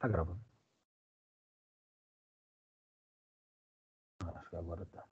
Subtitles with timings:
[0.00, 0.40] Tá gravando.
[4.34, 5.04] Acho que agora tá.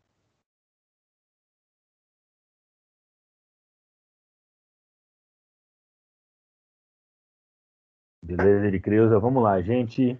[8.22, 9.18] Beleza, de Creuza.
[9.18, 10.18] Vamos lá, gente.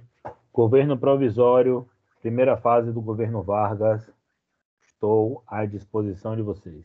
[0.52, 1.89] Governo provisório,
[2.21, 4.12] primeira fase do governo Vargas.
[4.82, 6.85] Estou à disposição de vocês.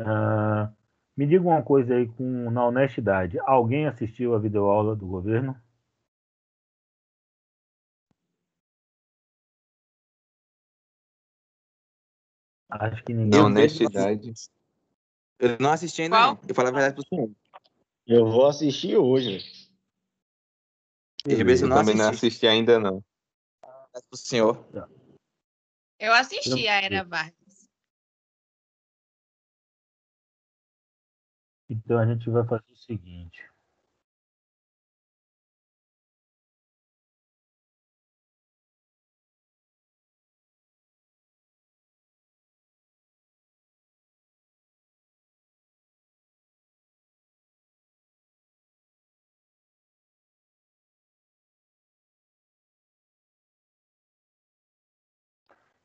[0.00, 0.74] Uh,
[1.14, 3.38] me diga uma coisa aí com na honestidade.
[3.40, 5.54] Alguém assistiu a videoaula do governo?
[12.70, 13.38] Acho que ninguém.
[13.38, 14.32] Na honestidade.
[15.38, 16.34] Eu não assisti ainda, Qual?
[16.34, 16.40] não.
[16.48, 17.30] Eu falo a verdade pro senhor.
[18.06, 19.38] Eu vou assistir hoje.
[21.26, 22.26] Eu, eu não também não assisti.
[22.26, 23.04] assisti ainda não.
[24.08, 24.66] Pro senhor.
[25.98, 27.39] Eu assisti a Era Vargas.
[31.70, 33.42] Então a gente vai fazer o seguinte.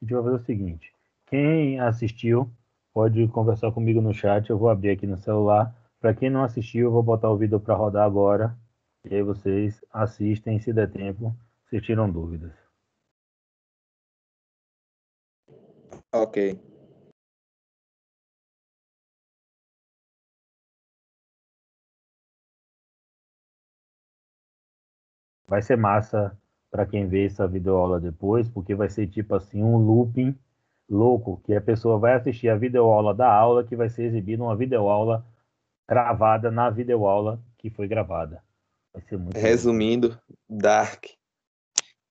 [0.01, 0.93] A gente vai fazer o seguinte.
[1.27, 2.49] Quem assistiu
[2.95, 4.49] pode conversar comigo no chat.
[4.49, 5.75] Eu vou abrir aqui no celular.
[5.99, 8.57] Para quem não assistiu, eu vou botar o vídeo para rodar agora.
[9.03, 11.35] E aí vocês assistem, se der tempo,
[11.69, 12.53] se tiram dúvidas.
[16.13, 16.57] Ok.
[25.47, 26.37] Vai ser massa
[26.71, 30.35] para quem vê essa videoaula depois, porque vai ser tipo assim um looping
[30.89, 34.55] louco, que a pessoa vai assistir a videoaula da aula que vai ser exibida uma
[34.55, 35.25] videoaula
[35.87, 38.43] gravada na videoaula que foi gravada.
[38.93, 40.19] Vai ser muito Resumindo,
[40.49, 41.05] Dark.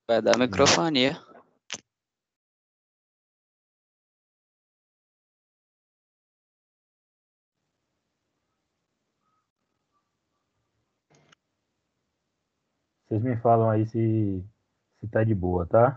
[0.06, 1.18] Vai dar microfonia.
[13.06, 14.44] Vocês me falam aí se,
[14.98, 15.94] se tá de boa, tá?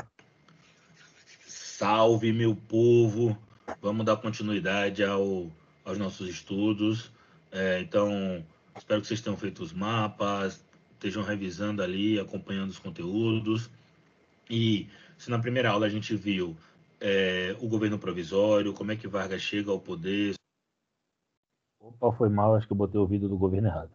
[1.77, 3.37] Salve, meu povo!
[3.79, 5.45] Vamos dar continuidade ao,
[5.85, 7.11] aos nossos estudos.
[7.51, 8.43] É, então,
[8.75, 13.69] espero que vocês tenham feito os mapas, estejam revisando ali, acompanhando os conteúdos.
[14.49, 14.89] E
[15.19, 16.57] se na primeira aula a gente viu
[16.99, 20.33] é, o governo provisório, como é que Vargas chega ao poder,
[21.79, 23.91] Opa, foi mal, acho que eu botei o vídeo do governo errado.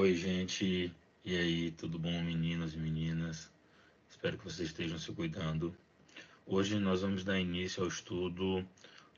[0.00, 0.94] Oi, gente.
[1.22, 3.50] E aí, tudo bom, meninos e meninas?
[4.08, 5.76] Espero que vocês estejam se cuidando.
[6.46, 8.66] Hoje nós vamos dar início ao estudo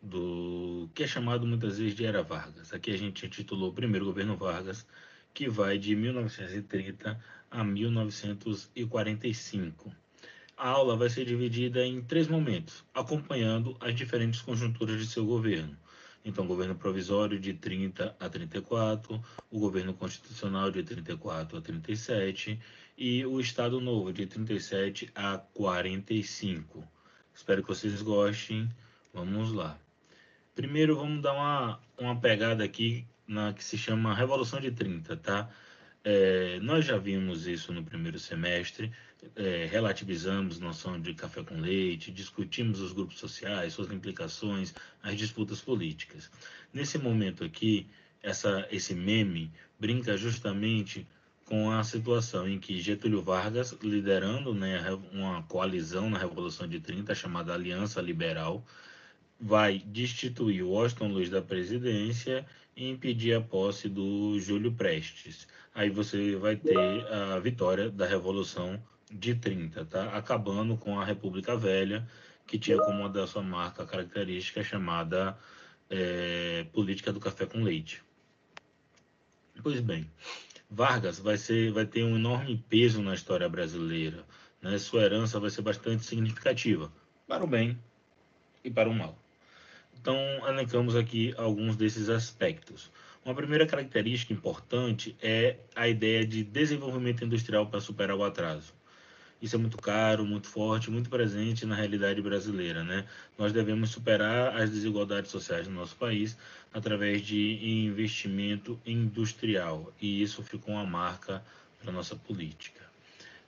[0.02, 2.74] do que é chamado muitas vezes de Era Vargas.
[2.74, 4.84] Aqui a gente intitulou o primeiro governo Vargas,
[5.32, 7.16] que vai de 1930
[7.48, 9.94] a 1945.
[10.56, 15.78] A aula vai ser dividida em três momentos, acompanhando as diferentes conjunturas de seu governo.
[16.24, 22.60] Então, governo provisório de 30 a 34, o governo constitucional de 34 a 37
[22.96, 26.86] e o Estado Novo de 37 a 45.
[27.34, 28.68] Espero que vocês gostem.
[29.12, 29.78] Vamos lá.
[30.54, 35.50] Primeiro, vamos dar uma, uma pegada aqui na que se chama Revolução de 30, tá?
[36.04, 38.90] É, nós já vimos isso no primeiro semestre,
[39.36, 45.60] é, relativizamos noção de café com leite, discutimos os grupos sociais, suas implicações, as disputas
[45.60, 46.30] políticas.
[46.72, 47.86] Nesse momento aqui,
[48.22, 51.06] essa, esse meme brinca justamente
[51.44, 54.80] com a situação em que Getúlio Vargas, liderando né,
[55.12, 58.64] uma coalizão na Revolução de 30, chamada Aliança Liberal,
[59.40, 62.46] vai destituir Washington Luiz da presidência
[62.76, 65.46] e impedir a posse do Júlio Prestes.
[65.74, 66.76] Aí você vai ter
[67.12, 70.16] a vitória da Revolução de 30, tá?
[70.16, 72.06] Acabando com a República Velha,
[72.46, 75.36] que tinha como uma da sua marca característica chamada
[75.88, 78.02] é, política do café com leite.
[79.62, 80.10] Pois bem,
[80.70, 84.24] Vargas vai, ser, vai ter um enorme peso na história brasileira.
[84.60, 84.78] Né?
[84.78, 86.90] Sua herança vai ser bastante significativa,
[87.26, 87.78] para o bem
[88.64, 89.18] e para o mal.
[90.00, 90.16] Então,
[90.48, 92.90] elencamos aqui alguns desses aspectos.
[93.24, 98.74] Uma primeira característica importante é a ideia de desenvolvimento industrial para superar o atraso.
[99.40, 103.04] Isso é muito caro, muito forte, muito presente na realidade brasileira, né?
[103.38, 106.36] Nós devemos superar as desigualdades sociais no nosso país
[106.72, 111.44] através de investimento industrial, e isso ficou uma marca
[111.80, 112.80] para nossa política.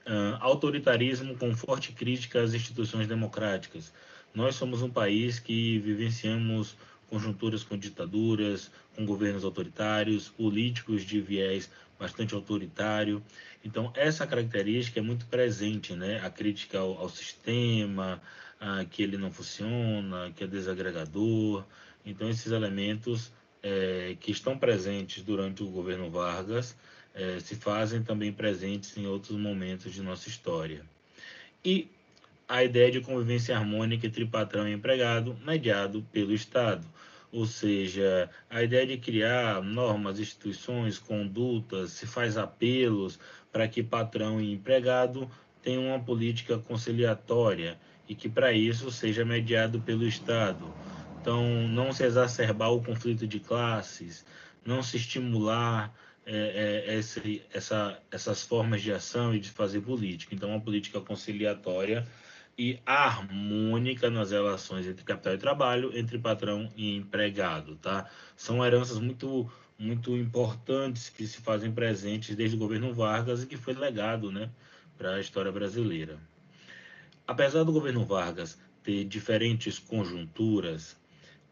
[0.07, 3.93] Uh, autoritarismo com forte crítica às instituições democráticas.
[4.35, 6.77] Nós somos um país que vivenciamos
[7.09, 13.23] conjunturas com ditaduras, com governos autoritários, políticos de viés bastante autoritário.
[13.65, 16.21] Então, essa característica é muito presente, né?
[16.25, 18.21] A crítica ao, ao sistema,
[18.61, 21.65] a, que ele não funciona, que é desagregador.
[22.05, 26.77] Então, esses elementos é, que estão presentes durante o governo Vargas
[27.15, 30.85] é, se fazem também presentes em outros momentos de nossa história.
[31.65, 31.89] E
[32.49, 36.87] a ideia de convivência harmônica entre patrão e empregado, mediado pelo Estado.
[37.33, 43.19] Ou seja, a ideia de criar normas, instituições, condutas, se faz apelos
[43.51, 45.29] para que patrão e empregado
[45.63, 50.73] tenham uma política conciliatória e que para isso seja mediado pelo Estado.
[51.21, 54.27] Então, não se exacerbar o conflito de classes,
[54.65, 55.93] não se estimular
[56.27, 60.35] é, é, esse, essa, essas formas de ação e de fazer política.
[60.35, 62.07] Então, uma política conciliatória
[62.57, 68.09] e harmônica nas relações entre capital e trabalho, entre patrão e empregado, tá?
[68.37, 73.57] São heranças muito muito importantes que se fazem presentes desde o governo Vargas e que
[73.57, 74.49] foi legado, né,
[74.97, 76.17] para a história brasileira.
[77.27, 80.97] Apesar do governo Vargas ter diferentes conjunturas,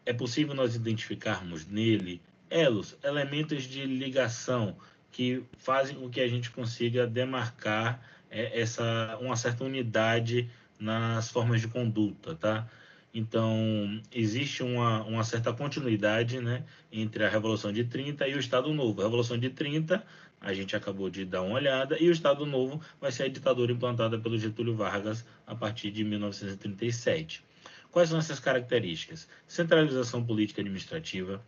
[0.05, 4.77] é possível nós identificarmos nele elos, elementos de ligação
[5.11, 10.49] que fazem com que a gente consiga demarcar é, essa uma certa unidade
[10.83, 12.67] nas formas de conduta, tá?
[13.13, 18.73] Então, existe uma, uma certa continuidade né, entre a Revolução de 30 e o Estado
[18.73, 18.99] Novo.
[18.99, 20.03] A Revolução de 30,
[20.41, 23.71] a gente acabou de dar uma olhada, e o Estado Novo vai ser a ditadura
[23.71, 27.43] implantada pelo Getúlio Vargas a partir de 1937.
[27.91, 29.29] Quais são essas características?
[29.47, 31.41] Centralização política administrativa,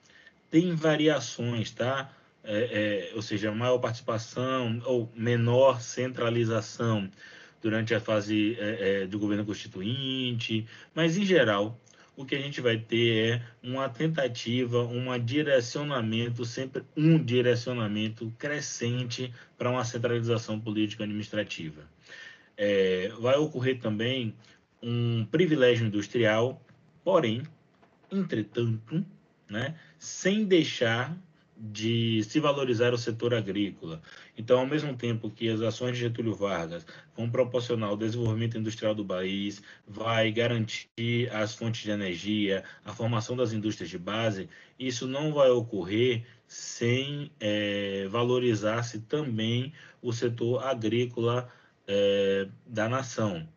[0.52, 2.12] tem variações, tá?
[2.44, 7.10] É, é, ou seja, maior participação ou menor centralização
[7.66, 11.82] durante a fase é, é, do governo constituinte, mas em geral
[12.16, 19.34] o que a gente vai ter é uma tentativa, um direcionamento, sempre um direcionamento crescente
[19.58, 21.82] para uma centralização política administrativa.
[22.56, 24.36] É, vai ocorrer também
[24.80, 26.62] um privilégio industrial,
[27.04, 27.42] porém,
[28.12, 29.04] entretanto,
[29.50, 31.18] né, sem deixar
[31.72, 34.02] de se valorizar o setor agrícola.
[34.38, 36.86] Então, ao mesmo tempo que as ações de Getúlio Vargas
[37.16, 43.36] vão proporcionar o desenvolvimento industrial do país, vai garantir as fontes de energia, a formação
[43.36, 51.50] das indústrias de base, isso não vai ocorrer sem é, valorizar-se também o setor agrícola
[51.88, 53.48] é, da nação.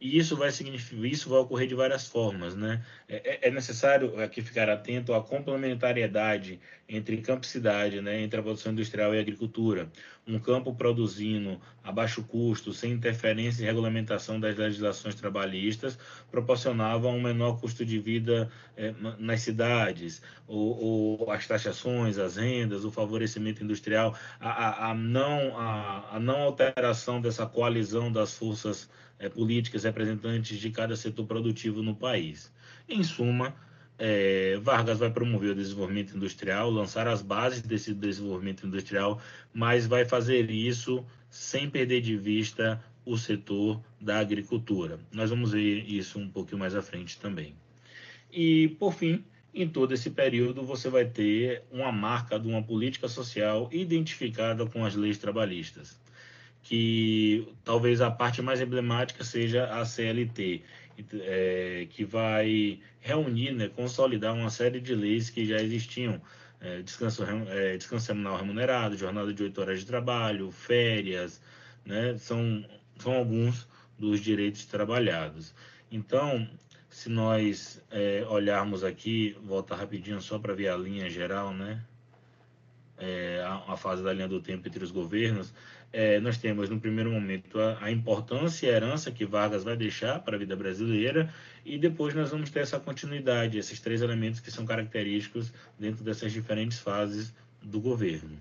[0.00, 2.84] E isso vai isso vai ocorrer de várias formas, né?
[3.08, 8.22] É, é, é necessário aqui ficar atento à complementariedade entre campo e cidade, né?
[8.22, 9.92] Entre a produção industrial e a agricultura.
[10.26, 15.98] Um campo produzindo a baixo custo, sem interferência e regulamentação das legislações trabalhistas,
[16.30, 22.84] proporcionava um menor custo de vida é, nas cidades, ou, ou, as taxações, as rendas,
[22.84, 28.88] o favorecimento industrial, a, a, a não, a, a não alteração dessa coalizão das forças
[29.18, 32.50] é, políticas representantes de cada setor produtivo no país.
[32.88, 33.54] Em suma,
[33.98, 39.20] é, Vargas vai promover o desenvolvimento industrial, lançar as bases desse desenvolvimento industrial,
[39.52, 45.00] mas vai fazer isso sem perder de vista o setor da agricultura.
[45.10, 47.54] Nós vamos ver isso um pouquinho mais à frente também.
[48.30, 53.08] E, por fim, em todo esse período, você vai ter uma marca de uma política
[53.08, 55.98] social identificada com as leis trabalhistas
[56.68, 60.62] que talvez a parte mais emblemática seja a CLT,
[61.20, 66.20] é, que vai reunir, né, consolidar uma série de leis que já existiam,
[66.60, 71.40] é, descanso, é, descanso semanal remunerado, jornada de oito horas de trabalho, férias,
[71.84, 72.64] né, são,
[72.98, 75.54] são alguns dos direitos trabalhados.
[75.90, 76.48] Então,
[76.90, 81.82] se nós é, olharmos aqui, voltar rapidinho só para ver a linha geral, né,
[82.98, 85.52] é, a, a fase da linha do tempo entre os governos,
[85.92, 89.76] é, nós temos, no primeiro momento, a, a, importância e a herança que Vargas vai
[89.76, 91.32] deixar para a vida brasileira,
[91.64, 96.32] e depois nós vamos ter essa continuidade, esses três elementos que são característicos dentro dessas
[96.32, 98.36] diferentes fases do governo.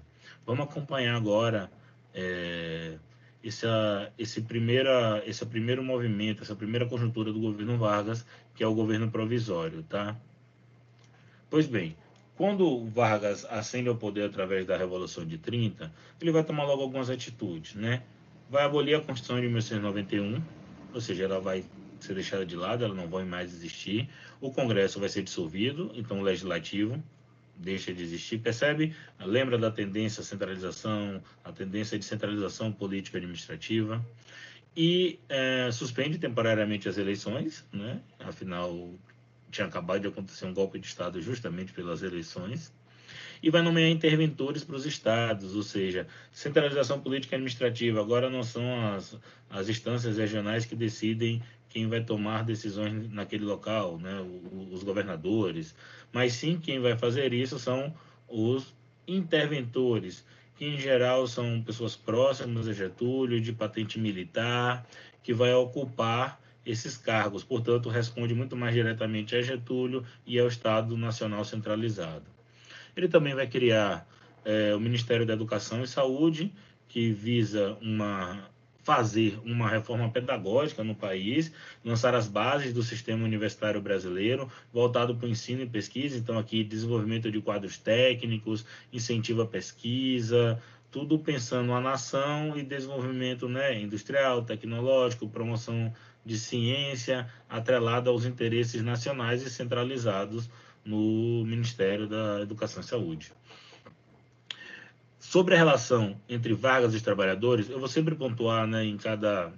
[0.46, 1.72] Vamos acompanhar agora
[2.14, 2.96] é,
[3.44, 8.26] essa, esse, primeira, esse primeiro movimento, essa primeira conjuntura do governo Vargas,
[8.56, 10.18] que é o governo provisório, tá?
[11.50, 11.96] Pois bem,
[12.38, 15.92] quando Vargas ascende ao poder através da Revolução de 30,
[16.22, 18.04] ele vai tomar logo algumas atitudes, né?
[18.50, 20.42] Vai abolir a Constituição de 1991,
[20.94, 21.66] ou seja, ela vai
[22.00, 24.08] ser deixada de lado, ela não vai mais existir.
[24.40, 27.04] O Congresso vai ser dissolvido, então o Legislativo
[27.58, 28.38] deixa de existir.
[28.38, 28.96] Percebe?
[29.20, 34.06] Lembra da tendência à centralização, a tendência de centralização política administrativa
[34.76, 38.00] e é, suspende temporariamente as eleições, né?
[38.20, 38.92] Afinal,
[39.52, 42.72] tinha acabado de acontecer um golpe de Estado justamente pelas eleições
[43.42, 48.02] e vai nomear interventores para os estados, ou seja, centralização política e administrativa.
[48.02, 49.18] Agora não são as,
[49.50, 54.26] as instâncias regionais que decidem quem vai tomar decisões naquele local, né,
[54.72, 55.76] os governadores,
[56.12, 57.94] mas sim quem vai fazer isso são
[58.28, 58.74] os
[59.08, 60.26] interventores,
[60.56, 64.88] que em geral são pessoas próximas a Getúlio, de patente militar,
[65.22, 70.98] que vai ocupar esses cargos, portanto, responde muito mais diretamente a Getúlio e ao Estado
[70.98, 72.26] Nacional Centralizado.
[72.96, 74.06] Ele também vai criar
[74.44, 76.52] é, o Ministério da Educação e Saúde,
[76.90, 78.50] que visa uma
[78.84, 81.52] fazer uma reforma pedagógica no país,
[81.84, 86.64] lançar as bases do sistema universitário brasileiro, voltado para o ensino e pesquisa, então aqui
[86.64, 90.58] desenvolvimento de quadros técnicos, incentivo à pesquisa,
[90.90, 95.94] tudo pensando a nação e desenvolvimento né, industrial, tecnológico, promoção
[96.28, 100.50] de ciência, atrelada aos interesses nacionais e centralizados
[100.84, 103.32] no Ministério da Educação e Saúde.
[105.18, 109.54] Sobre a relação entre vagas e trabalhadores, eu vou sempre pontuar né, em, cada,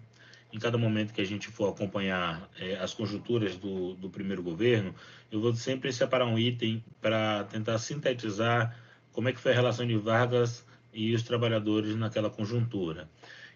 [0.53, 4.93] em cada momento que a gente for acompanhar é, as conjunturas do, do primeiro governo,
[5.31, 8.75] eu vou sempre separar um item para tentar sintetizar
[9.11, 13.09] como é que foi a relação de Vargas e os trabalhadores naquela conjuntura.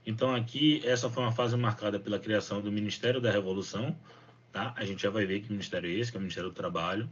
[0.06, 3.96] Então aqui essa foi uma fase marcada pela criação do Ministério da Revolução,
[4.52, 4.74] tá?
[4.76, 7.10] A gente já vai ver que ministério é esse, que é o Ministério do Trabalho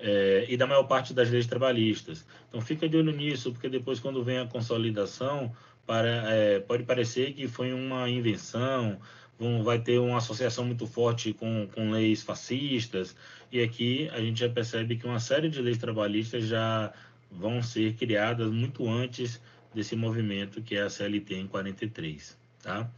[0.00, 2.26] é, e da maior parte das leis trabalhistas.
[2.48, 5.54] Então fica de olho nisso, porque depois quando vem a consolidação,
[5.86, 8.98] para, é, pode parecer que foi uma invenção,
[9.38, 13.14] vão, vai ter uma associação muito forte com, com leis fascistas,
[13.52, 16.92] e aqui a gente já percebe que uma série de leis trabalhistas já
[17.30, 19.40] vão ser criadas muito antes
[19.74, 22.90] desse movimento que é a CLT em 43, tá?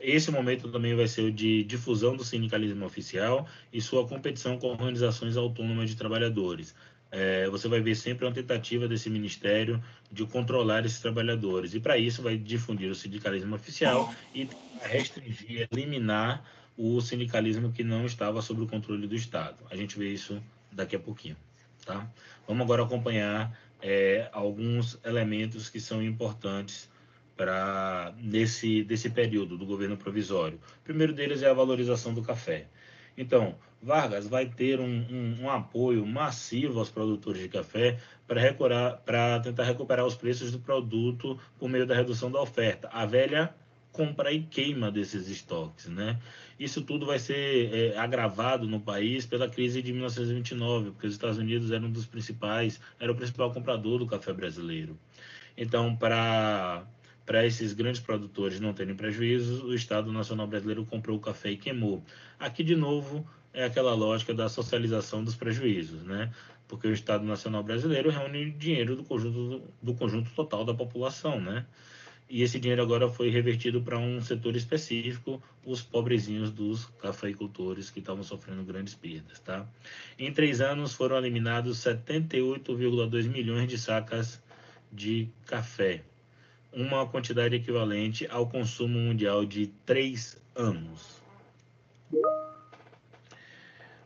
[0.00, 4.68] Esse momento também vai ser o de difusão do sindicalismo oficial e sua competição com
[4.68, 6.74] organizações autônomas de trabalhadores.
[7.12, 11.74] É, você vai ver sempre uma tentativa desse ministério de controlar esses trabalhadores.
[11.74, 14.48] E para isso vai difundir o sindicalismo oficial e
[14.80, 16.42] restringir, eliminar
[16.78, 19.58] o sindicalismo que não estava sob o controle do Estado.
[19.70, 20.40] A gente vê isso
[20.72, 21.36] daqui a pouquinho.
[21.84, 22.08] Tá?
[22.46, 26.88] Vamos agora acompanhar é, alguns elementos que são importantes
[27.36, 30.60] para nesse desse período do governo provisório.
[30.80, 32.66] O primeiro deles é a valorização do café.
[33.16, 39.64] Então, Vargas vai ter um, um, um apoio massivo aos produtores de café para tentar
[39.64, 42.88] recuperar os preços do produto por meio da redução da oferta.
[42.92, 43.54] A velha
[43.92, 46.18] compra e queima desses estoques, né?
[46.58, 51.38] Isso tudo vai ser é, agravado no país pela crise de 1929, porque os Estados
[51.38, 54.98] Unidos eram um dos principais, era o principal comprador do café brasileiro.
[55.56, 56.86] Então, para
[57.30, 61.56] para esses grandes produtores não terem prejuízo, o Estado Nacional Brasileiro comprou o café e
[61.56, 62.02] queimou.
[62.40, 66.32] Aqui, de novo, é aquela lógica da socialização dos prejuízos, né?
[66.66, 71.64] Porque o Estado Nacional Brasileiro reúne dinheiro do conjunto, do conjunto total da população, né?
[72.30, 77.98] E esse dinheiro agora foi revertido para um setor específico, os pobrezinhos dos cafeicultores que
[77.98, 79.66] estavam sofrendo grandes perdas, tá?
[80.16, 84.40] Em três anos foram eliminados 78,2 milhões de sacas
[84.92, 86.04] de café,
[86.72, 91.20] uma quantidade equivalente ao consumo mundial de três anos.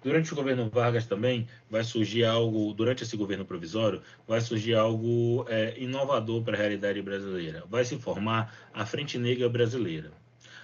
[0.05, 5.47] Durante o governo Vargas também vai surgir algo, durante esse governo provisório, vai surgir algo
[5.49, 7.65] é, inovador para a realidade brasileira.
[7.71, 10.13] Vai se formar a Frente Negra Brasileira.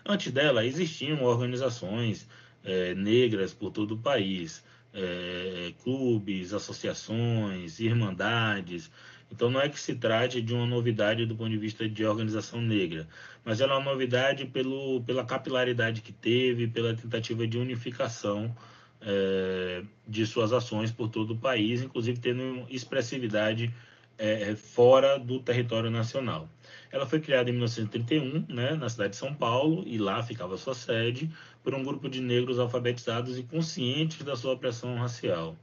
[0.05, 2.29] Antes dela, existiam organizações
[2.63, 8.91] é, negras por todo o país, é, clubes, associações, irmandades,
[9.33, 12.61] então não é que se trate de uma novidade do ponto de vista de organização
[12.61, 13.09] negra,
[13.43, 18.55] mas ela é uma novidade pelo, pela capilaridade que teve, pela tentativa de unificação
[19.03, 23.75] é, de suas ações por todo o país, inclusive tendo expressividade
[24.19, 26.49] é, fora do território nacional.
[26.93, 30.75] Ela foi criada em 1931, né, na cidade de São Paulo, e lá ficava sua
[30.75, 31.31] sede,
[31.63, 35.57] por um grupo de negros alfabetizados e conscientes da sua opressão racial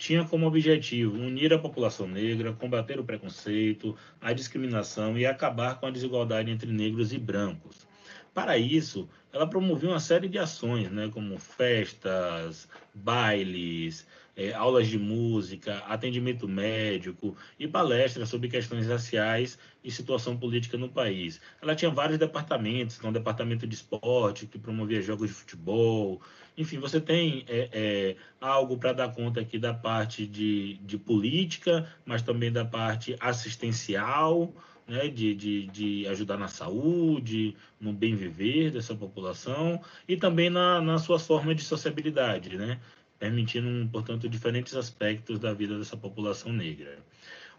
[0.00, 5.84] tinha como objetivo unir a população negra, combater o preconceito, a discriminação e acabar com
[5.84, 7.86] a desigualdade entre negros e brancos.
[8.32, 14.06] Para isso, ela promovia uma série de ações, né, como festas, bailes,
[14.36, 20.88] é, aulas de música, atendimento médico e palestras sobre questões raciais e situação política no
[20.88, 21.40] país.
[21.60, 26.20] Ela tinha vários departamentos, então, departamento de esporte, que promovia jogos de futebol.
[26.56, 31.86] Enfim, você tem é, é, algo para dar conta aqui da parte de, de política,
[32.04, 34.54] mas também da parte assistencial,
[34.90, 40.80] né, de, de, de, ajudar na saúde, no bem viver dessa população e também na,
[40.80, 42.80] na sua forma de sociabilidade, né,
[43.16, 46.98] permitindo, portanto, diferentes aspectos da vida dessa população negra.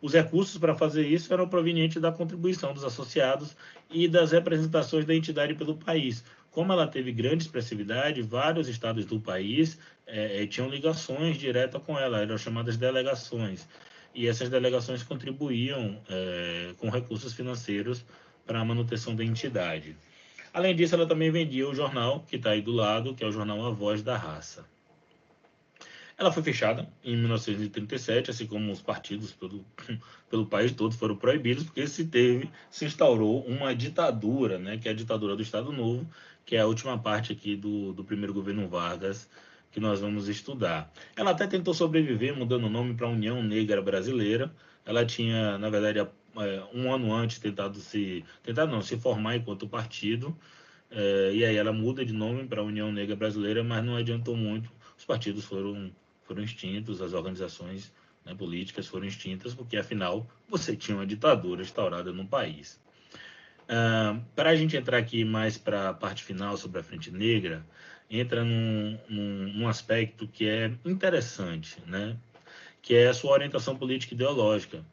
[0.01, 3.55] Os recursos para fazer isso eram provenientes da contribuição dos associados
[3.89, 6.25] e das representações da entidade pelo país.
[6.49, 12.19] Como ela teve grande expressividade, vários estados do país é, tinham ligações diretas com ela,
[12.19, 13.65] eram chamadas delegações
[14.13, 18.03] e essas delegações contribuíam é, com recursos financeiros
[18.45, 19.95] para a manutenção da entidade.
[20.53, 23.31] Além disso, ela também vendia o jornal que está aí do lado, que é o
[23.31, 24.65] jornal A Voz da Raça.
[26.17, 29.65] Ela foi fechada em 1937, assim como os partidos pelo,
[30.29, 34.91] pelo país todo foram proibidos, porque se teve, se instaurou uma ditadura, né, que é
[34.91, 36.07] a ditadura do Estado Novo,
[36.45, 39.27] que é a última parte aqui do, do primeiro governo Vargas,
[39.71, 40.91] que nós vamos estudar.
[41.15, 44.53] Ela até tentou sobreviver mudando o nome para União Negra Brasileira.
[44.85, 46.07] Ela tinha, na verdade, é,
[46.73, 50.37] um ano antes tentado se, tentado não, se formar enquanto partido.
[50.89, 54.71] É, e aí ela muda de nome para União Negra Brasileira, mas não adiantou muito.
[54.97, 55.91] Os partidos foram
[56.23, 57.93] foram extintos, as organizações
[58.25, 62.79] né, políticas foram extintas, porque afinal você tinha uma ditadura instaurada no país.
[63.63, 67.65] Uh, para a gente entrar aqui mais para a parte final sobre a Frente Negra,
[68.11, 72.17] entra num, num, num, aspecto que é interessante, né?
[72.81, 74.83] que é a sua orientação política ideológica.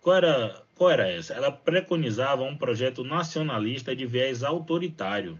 [0.00, 1.34] Qual era, qual era essa?
[1.34, 5.38] Ela preconizava um projeto nacionalista de viés autoritário.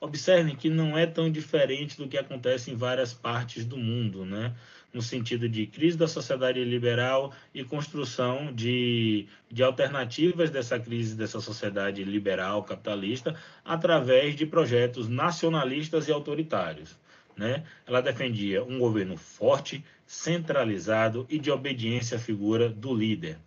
[0.00, 4.54] Observem que não é tão diferente do que acontece em várias partes do mundo, né?
[4.92, 11.40] No sentido de crise da sociedade liberal e construção de, de alternativas dessa crise dessa
[11.40, 16.96] sociedade liberal capitalista através de projetos nacionalistas e autoritários.
[17.36, 17.64] Né?
[17.86, 23.38] Ela defendia um governo forte, centralizado e de obediência à figura do líder.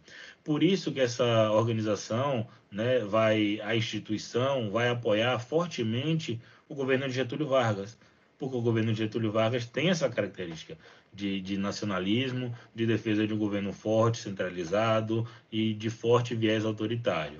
[0.43, 7.13] Por isso que essa organização, né, vai, a instituição vai apoiar fortemente o governo de
[7.13, 7.97] Getúlio Vargas,
[8.41, 10.75] porque o governo de Getúlio Vargas tem essa característica
[11.13, 17.39] de, de nacionalismo, de defesa de um governo forte, centralizado e de forte viés autoritário.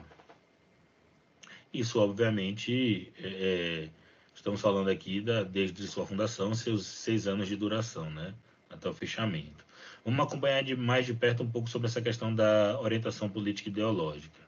[1.73, 3.89] Isso, obviamente, é, é,
[4.35, 8.35] estamos falando aqui da, desde sua fundação, seus seis anos de duração, né,
[8.69, 9.65] até o fechamento.
[10.05, 14.39] Vamos acompanhar de mais de perto um pouco sobre essa questão da orientação política ideológica.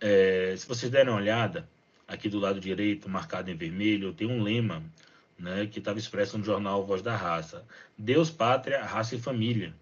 [0.00, 1.68] É, se vocês derem uma olhada,
[2.06, 4.80] aqui do lado direito, marcado em vermelho, tem um lema
[5.38, 7.64] né, que estava expresso no jornal Voz da Raça:
[7.96, 9.74] Deus, Pátria, Raça e Família.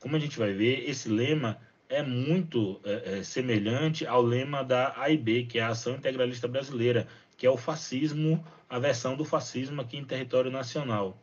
[0.00, 4.94] Como a gente vai ver, esse lema é muito é, é, semelhante ao lema da
[5.00, 9.80] AIB, que é a Ação Integralista Brasileira, que é o fascismo, a versão do fascismo
[9.80, 11.20] aqui em território nacional.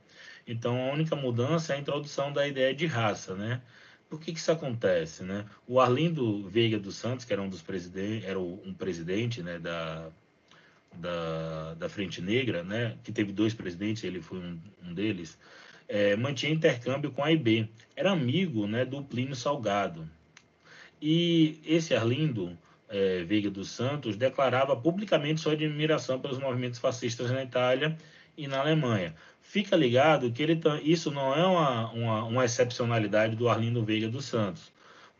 [0.47, 3.61] Então, a única mudança é a introdução da ideia de raça, né?
[4.09, 5.45] Por que, que isso acontece, né?
[5.67, 10.11] O Arlindo Veiga dos Santos, que era um dos presidentes, era um presidente, né, da
[10.97, 15.37] da, da Frente Negra, né, que teve dois presidentes, ele foi um, um deles,
[15.87, 17.69] é, mantinha intercâmbio com a IB.
[17.95, 20.09] Era amigo né, do Plínio Salgado.
[21.01, 22.57] E esse Arlindo
[22.89, 27.97] é, Veiga dos Santos declarava publicamente sua admiração pelos movimentos fascistas na Itália
[28.37, 29.15] e na Alemanha.
[29.41, 34.25] Fica ligado que ele, isso não é uma, uma, uma excepcionalidade do Arlindo Veiga dos
[34.25, 34.71] Santos.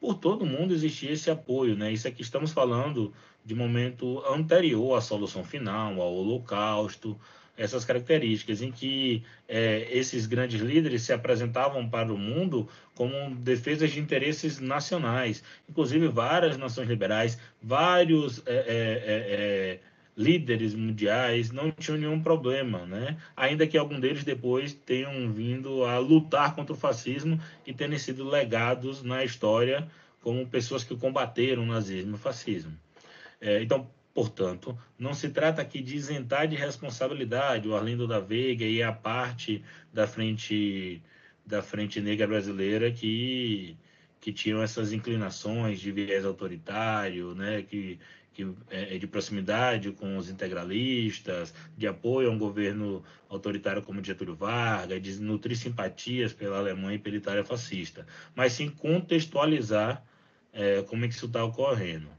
[0.06, 1.92] Por todo mundo existia esse apoio, né?
[1.92, 3.12] Isso aqui estamos falando
[3.44, 7.20] de momento anterior à solução final, ao holocausto,
[7.58, 13.90] essas características em que é, esses grandes líderes se apresentavam para o mundo como defesas
[13.90, 19.80] de interesses nacionais, inclusive várias nações liberais, vários é, é, é, é
[20.18, 23.18] líderes mundiais não tinham nenhum problema, né?
[23.36, 28.24] Ainda que algum deles depois tenham vindo a lutar contra o fascismo e terem sido
[28.24, 29.88] legados na história
[30.22, 32.74] como pessoas que combateram o nazismo e o fascismo.
[33.42, 38.66] É, então, portanto, não se trata aqui de isentar de responsabilidade o Arlindo da Veiga
[38.66, 41.02] e a parte da frente
[41.46, 43.78] da frente negra brasileira que
[44.26, 48.00] que tinham essas inclinações de viés autoritário, né, que,
[48.36, 54.04] que é, é de proximidade com os integralistas, de apoio a um governo autoritário como
[54.04, 60.04] Getúlio Vargas, de nutrir simpatias pela Alemanha e pela Itália fascista, mas sim contextualizar
[60.52, 62.10] é, como é que isso está ocorrendo.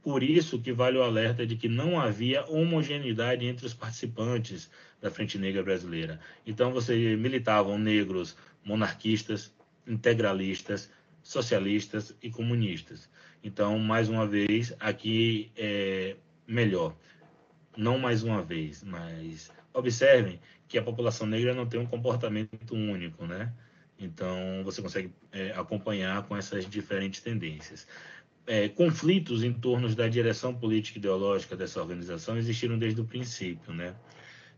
[0.00, 4.70] Por isso que vale o alerta de que não havia homogeneidade entre os participantes
[5.00, 6.20] da Frente Negra Brasileira.
[6.46, 9.52] Então, você militavam negros monarquistas,
[9.86, 10.90] integralistas,
[11.22, 13.08] socialistas e comunistas.
[13.44, 16.16] Então, mais uma vez, aqui é
[16.48, 16.96] melhor.
[17.76, 23.26] Não mais uma vez, mas observem que a população negra não tem um comportamento único,
[23.26, 23.52] né?
[23.98, 27.86] Então, você consegue é, acompanhar com essas diferentes tendências.
[28.46, 33.74] É, conflitos em torno da direção política e ideológica dessa organização existiram desde o princípio,
[33.74, 33.94] né?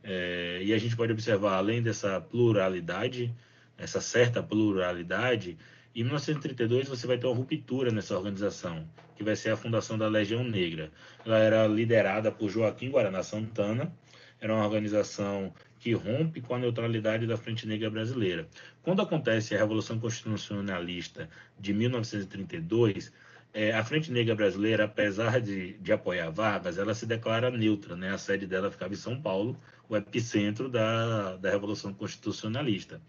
[0.04, 3.34] É, e a gente pode observar, além dessa pluralidade,
[3.76, 5.58] essa certa pluralidade,
[6.00, 10.06] em 1932 você vai ter uma ruptura nessa organização, que vai ser a fundação da
[10.08, 10.90] Legião Negra.
[11.24, 13.90] Ela era liderada por Joaquim Guaraná Santana,
[14.38, 18.46] era uma organização que rompe com a neutralidade da Frente Negra Brasileira.
[18.82, 23.10] Quando acontece a Revolução Constitucionalista de 1932,
[23.54, 28.10] é, a Frente Negra Brasileira, apesar de, de apoiar Vargas, ela se declara neutra, né?
[28.10, 33.00] A sede dela ficava em São Paulo, o epicentro da, da Revolução Constitucionalista.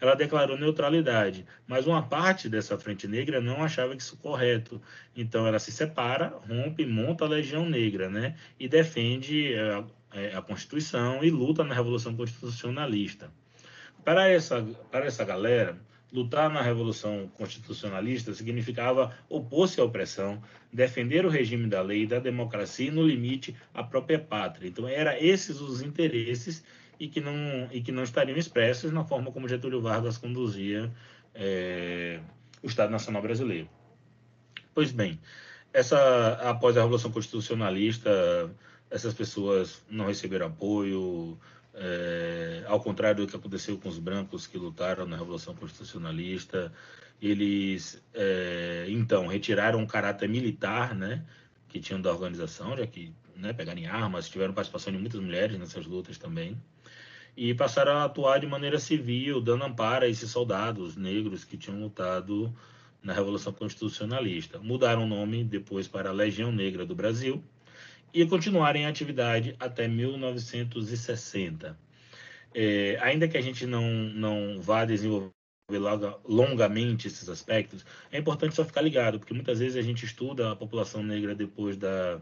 [0.00, 4.80] Ela declarou neutralidade, mas uma parte dessa Frente Negra não achava isso correto.
[5.14, 8.36] Então ela se separa, rompe, monta a Legião Negra, né?
[8.58, 9.84] E defende a,
[10.18, 13.30] é, a Constituição e luta na Revolução Constitucionalista.
[14.04, 15.78] Para essa, para essa galera,
[16.16, 22.18] Lutar na Revolução Constitucionalista significava opor-se à opressão, defender o regime da lei e da
[22.18, 24.66] democracia e, no limite, a própria pátria.
[24.66, 26.64] Então, eram esses os interesses
[26.98, 30.90] e que não, e que não estariam expressos na forma como Getúlio Vargas conduzia
[31.34, 32.18] é,
[32.62, 33.68] o Estado Nacional Brasileiro.
[34.74, 35.20] Pois bem,
[35.70, 38.50] essa, após a Revolução Constitucionalista,
[38.90, 41.38] essas pessoas não receberam apoio,
[41.76, 46.72] é, ao contrário do que aconteceu com os brancos que lutaram na Revolução Constitucionalista,
[47.20, 51.24] eles é, então retiraram o caráter militar, né,
[51.68, 55.58] que tinham da organização, já que né, pegaram em armas, tiveram participação de muitas mulheres
[55.58, 56.56] nessas lutas também,
[57.36, 61.78] e passaram a atuar de maneira civil, dando amparo a esses soldados negros que tinham
[61.78, 62.54] lutado
[63.02, 64.58] na Revolução Constitucionalista.
[64.58, 67.44] Mudaram o nome depois para Legião Negra do Brasil
[68.16, 71.78] e continuarem em atividade até 1960.
[72.54, 75.30] É, ainda que a gente não, não vá desenvolver
[76.24, 80.56] longamente esses aspectos, é importante só ficar ligado, porque muitas vezes a gente estuda a
[80.56, 82.18] população negra depois da,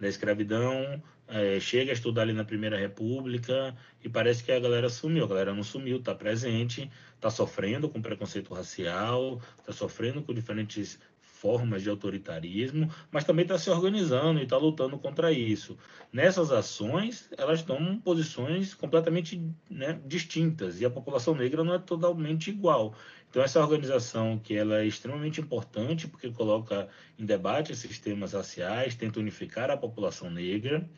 [0.00, 4.88] da escravidão, é, chega a estudar ali na Primeira República e parece que a galera
[4.88, 5.24] sumiu.
[5.24, 10.98] A galera não sumiu, está presente, está sofrendo com preconceito racial, está sofrendo com diferentes
[11.44, 15.76] formas de autoritarismo, mas também está se organizando e está lutando contra isso.
[16.10, 22.48] Nessas ações, elas tomam posições completamente né, distintas e a população negra não é totalmente
[22.48, 22.94] igual.
[23.28, 28.94] Então essa organização que ela é extremamente importante porque coloca em debate esses temas raciais,
[28.94, 30.88] tenta unificar a população negra,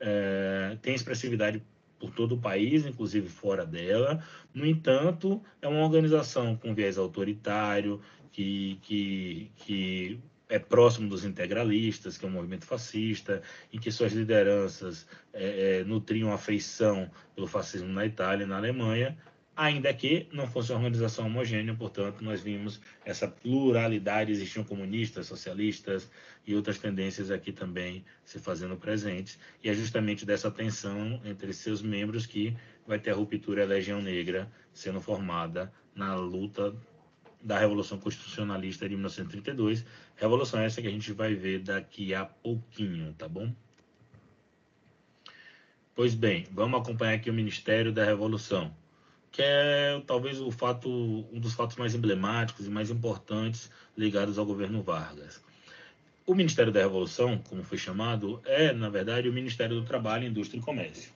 [0.00, 1.62] é, tem expressividade
[2.00, 4.24] por todo o país, inclusive fora dela.
[4.52, 8.00] No entanto, é uma organização com viés autoritário,
[8.32, 14.12] que, que, que é próximo dos integralistas, que é um movimento fascista, em que suas
[14.12, 19.16] lideranças é, é, nutriam afeição pelo fascismo na Itália e na Alemanha,
[19.60, 26.10] ainda que não fosse uma organização homogênea, portanto, nós vimos essa pluralidade, existiam comunistas, socialistas
[26.46, 31.82] e outras tendências aqui também se fazendo presentes, e é justamente dessa tensão entre seus
[31.82, 36.74] membros que vai ter a ruptura e a Legião Negra sendo formada na luta
[37.42, 39.84] da Revolução Constitucionalista de 1932.
[40.16, 43.54] Revolução essa que a gente vai ver daqui a pouquinho, tá bom?
[45.94, 48.74] Pois bem, vamos acompanhar aqui o Ministério da Revolução,
[49.32, 50.88] que é talvez o fato,
[51.32, 55.42] um dos fatos mais emblemáticos e mais importantes ligados ao governo Vargas.
[56.26, 60.58] O Ministério da Revolução, como foi chamado, é, na verdade, o Ministério do Trabalho, Indústria
[60.58, 61.12] e Comércio.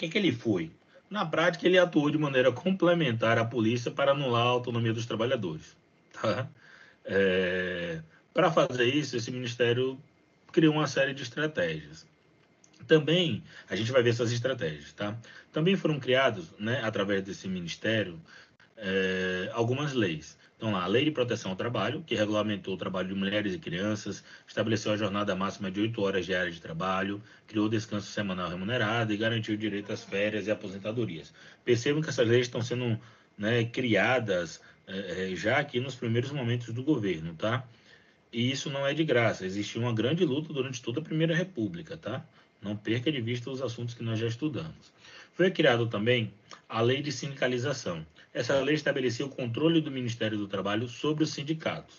[0.00, 0.70] que, que ele foi?
[1.10, 5.76] Na prática, ele atuou de maneira complementar à polícia para anular a autonomia dos trabalhadores.
[6.12, 6.48] Tá?
[7.04, 8.00] É,
[8.32, 10.00] para fazer isso, esse ministério
[10.52, 12.06] criou uma série de estratégias.
[12.86, 15.16] Também, a gente vai ver essas estratégias, tá?
[15.52, 18.20] Também foram criados, né, através desse ministério,
[18.76, 20.38] é, algumas leis.
[20.56, 23.58] Então, lá, a Lei de Proteção ao Trabalho, que regulamentou o trabalho de mulheres e
[23.58, 29.12] crianças, estabeleceu a jornada máxima de 8 horas diárias de trabalho, criou descanso semanal remunerado
[29.12, 31.32] e garantiu o direito às férias e aposentadorias.
[31.64, 33.00] Percebam que essas leis estão sendo
[33.38, 37.64] né, criadas é, já aqui nos primeiros momentos do governo, tá?
[38.32, 41.96] E isso não é de graça, existiu uma grande luta durante toda a Primeira República,
[41.96, 42.24] tá?
[42.62, 44.92] Não perca de vista os assuntos que nós já estudamos.
[45.34, 46.32] Foi criado também
[46.68, 48.06] a lei de sindicalização.
[48.32, 51.96] Essa lei estabelecia o controle do Ministério do Trabalho sobre os sindicatos.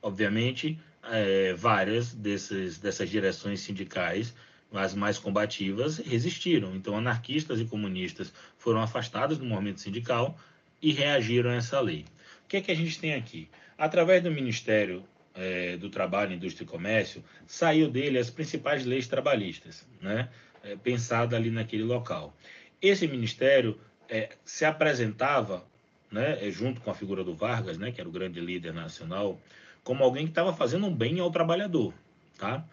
[0.00, 4.34] Obviamente, é, várias desses, dessas direções sindicais,
[4.72, 6.74] as mais combativas, resistiram.
[6.74, 10.38] Então, anarquistas e comunistas foram afastados do movimento sindical
[10.80, 12.04] e reagiram a essa lei.
[12.44, 13.48] O que é que a gente tem aqui?
[13.76, 15.04] Através do Ministério
[15.36, 20.28] é, do Trabalho, Indústria e Comércio, saiu dele as principais leis trabalhistas, né?
[20.62, 22.34] É, pensada ali naquele local.
[22.82, 25.64] Esse ministério é, se apresentava,
[26.10, 29.40] né, junto com a figura do Vargas, né, que era o grande líder nacional,
[29.84, 31.94] como alguém que estava fazendo um bem ao trabalhador,
[32.36, 32.64] tá?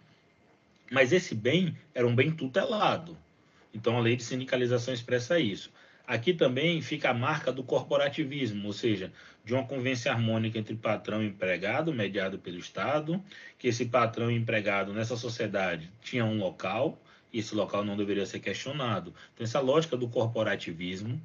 [0.90, 3.16] Mas esse bem era um bem tutelado.
[3.72, 5.72] Então a lei de sindicalização expressa isso.
[6.06, 9.10] Aqui também fica a marca do corporativismo, ou seja,
[9.42, 13.22] de uma convivência harmônica entre patrão e empregado, mediado pelo Estado,
[13.58, 17.00] que esse patrão e empregado nessa sociedade tinha um local,
[17.32, 19.14] e esse local não deveria ser questionado.
[19.32, 21.20] Então, essa lógica do corporativismo,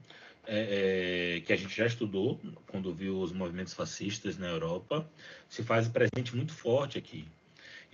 [0.48, 5.08] é, é, que a gente já estudou quando viu os movimentos fascistas na Europa,
[5.48, 7.28] se faz presente muito forte aqui.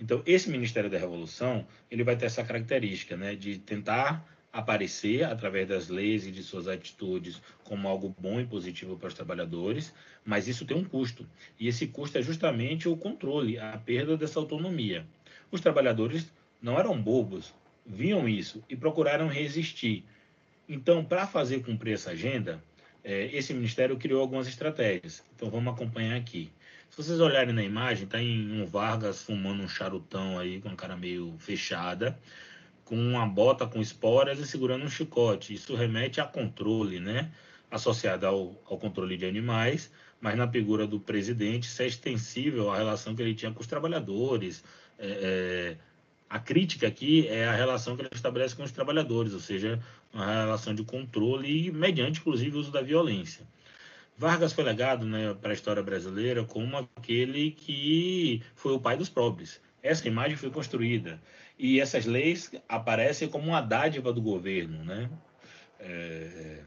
[0.00, 4.24] Então, esse Ministério da Revolução, ele vai ter essa característica, né, de tentar
[4.56, 9.14] aparecer através das leis e de suas atitudes como algo bom e positivo para os
[9.14, 9.92] trabalhadores,
[10.24, 11.26] mas isso tem um custo.
[11.60, 15.06] E esse custo é justamente o controle, a perda dessa autonomia.
[15.52, 17.52] Os trabalhadores não eram bobos,
[17.84, 20.02] viam isso e procuraram resistir.
[20.66, 22.62] Então, para fazer cumprir essa agenda,
[23.04, 25.22] é, esse ministério criou algumas estratégias.
[25.36, 26.50] Então, vamos acompanhar aqui.
[26.90, 30.74] Se vocês olharem na imagem, está em um Vargas fumando um charutão aí, com a
[30.74, 32.18] cara meio fechada,
[32.86, 35.52] com uma bota com esporas e segurando um chicote.
[35.52, 37.30] Isso remete a controle, né?
[37.70, 42.76] Associado ao, ao controle de animais, mas na figura do presidente, isso é extensível à
[42.76, 44.62] relação que ele tinha com os trabalhadores.
[44.98, 45.76] É, é,
[46.30, 49.80] a crítica aqui é a relação que ele estabelece com os trabalhadores, ou seja,
[50.14, 53.44] uma relação de controle, mediante, inclusive, o uso da violência.
[54.16, 59.08] Vargas foi legado né, para a história brasileira como aquele que foi o pai dos
[59.08, 59.60] pobres.
[59.82, 61.20] Essa imagem foi construída
[61.58, 65.10] e essas leis aparecem como uma dádiva do governo, né?
[65.78, 66.62] É...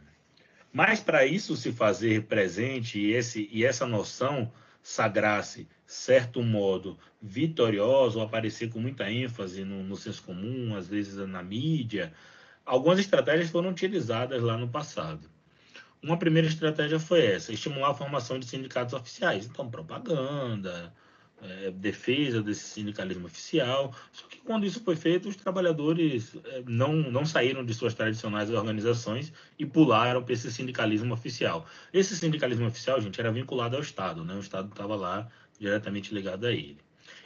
[0.71, 8.21] Mas para isso se fazer presente e, esse, e essa noção sagrar-se, certo modo, vitorioso,
[8.21, 12.13] aparecer com muita ênfase no, no senso comum, às vezes na mídia,
[12.65, 15.29] algumas estratégias foram utilizadas lá no passado.
[16.01, 19.45] Uma primeira estratégia foi essa, estimular a formação de sindicatos oficiais.
[19.45, 20.93] Então, propaganda,
[21.41, 23.93] é, defesa desse sindicalismo oficial.
[24.11, 28.49] Só que quando isso foi feito, os trabalhadores é, não, não saíram de suas tradicionais
[28.49, 31.65] organizações e pularam para esse sindicalismo oficial.
[31.93, 34.35] Esse sindicalismo oficial, gente, era vinculado ao Estado, né?
[34.35, 35.27] O Estado estava lá
[35.59, 36.77] diretamente ligado a ele.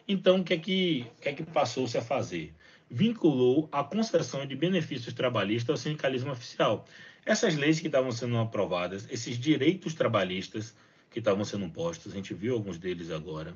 [0.07, 2.53] Então, o que é que, que, é que passou-se a fazer?
[2.89, 6.85] Vinculou a concessão de benefícios trabalhistas ao sindicalismo oficial.
[7.25, 10.75] Essas leis que estavam sendo aprovadas, esses direitos trabalhistas
[11.09, 13.55] que estavam sendo postos, a gente viu alguns deles agora,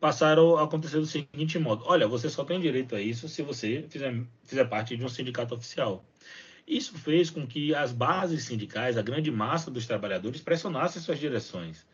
[0.00, 3.84] passaram a acontecer do seguinte modo: olha, você só tem direito a isso se você
[3.88, 6.04] fizer, fizer parte de um sindicato oficial.
[6.66, 11.84] Isso fez com que as bases sindicais, a grande massa dos trabalhadores, pressionassem suas direções.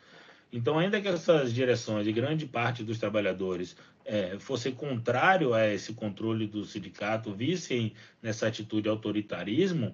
[0.51, 4.37] Então, ainda que essas direções e grande parte dos trabalhadores é,
[4.77, 9.93] contrário a esse controle do sindicato, vissem nessa atitude autoritarismo,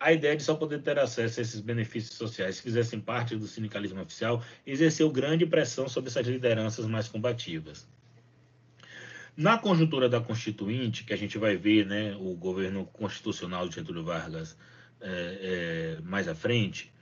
[0.00, 3.46] a ideia de só poder ter acesso a esses benefícios sociais se fizessem parte do
[3.46, 7.86] sindicalismo oficial exerceu grande pressão sobre essas lideranças mais combativas.
[9.36, 14.04] Na conjuntura da Constituinte, que a gente vai ver né, o governo constitucional de Getúlio
[14.04, 14.56] Vargas
[15.00, 16.92] é, é, mais à frente,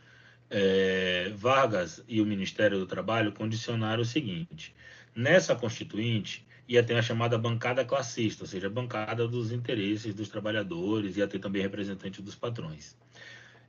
[0.51, 4.75] é, Vargas e o Ministério do Trabalho condicionaram o seguinte:
[5.15, 10.29] nessa Constituinte, ia ter a chamada bancada classista, ou seja, a bancada dos interesses dos
[10.29, 12.97] trabalhadores, ia ter também representante dos patrões.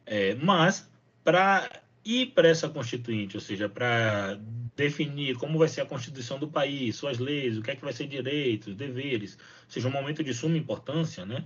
[0.06, 0.90] É, mas,
[1.24, 1.70] para
[2.04, 4.40] ir para essa constituinte, ou seja, para
[4.76, 7.92] definir como vai ser a constituição do país, suas leis, o que é que vai
[7.92, 11.44] ser direitos, deveres, ou seja, um momento de suma importância, né?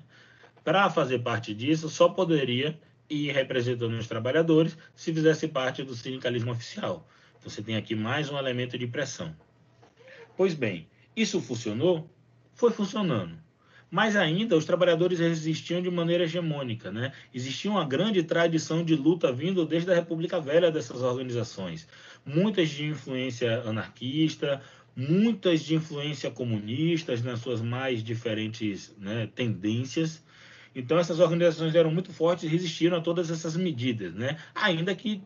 [0.64, 6.52] Para fazer parte disso, só poderia ir representando os trabalhadores se fizesse parte do sindicalismo
[6.52, 7.08] oficial.
[7.40, 9.36] Então, você tem aqui mais um elemento de pressão.
[10.38, 12.10] Pois bem, isso funcionou?
[12.54, 13.41] Foi funcionando.
[13.89, 17.12] Mas ainda os trabalhadores resistiam de maneira hegemônica, né?
[17.34, 21.86] Existia uma grande tradição de luta vindo desde a República Velha dessas organizações.
[22.26, 24.62] Muitas de influência anarquista,
[24.95, 30.24] muitas de influência comunista nas suas mais diferentes né, tendências.
[30.74, 34.38] Então essas organizações eram muito fortes e resistiram a todas essas medidas, né?
[34.56, 35.21] Ainda que,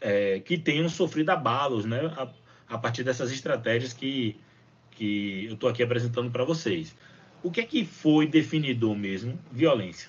[0.00, 2.06] é, que tenham sofrido abalos, né?
[2.16, 2.28] A,
[2.68, 4.36] a partir dessas estratégias que
[4.96, 6.96] que eu estou aqui apresentando para vocês.
[7.42, 9.38] O que é que foi definidor mesmo?
[9.52, 10.08] Violência.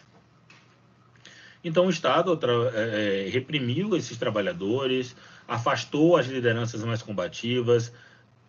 [1.63, 2.39] Então o Estado
[2.73, 5.15] é, é, reprimiu esses trabalhadores,
[5.47, 7.91] afastou as lideranças mais combativas,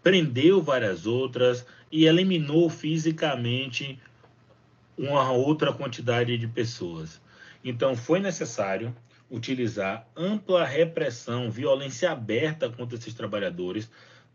[0.03, 3.99] prendeu várias outras e eliminou fisicamente
[4.97, 7.21] uma outra quantidade de pessoas.
[7.65, 8.95] Então foi necessário
[9.31, 13.91] utilizar ampla repressão, violência aberta contra esses trabalhadores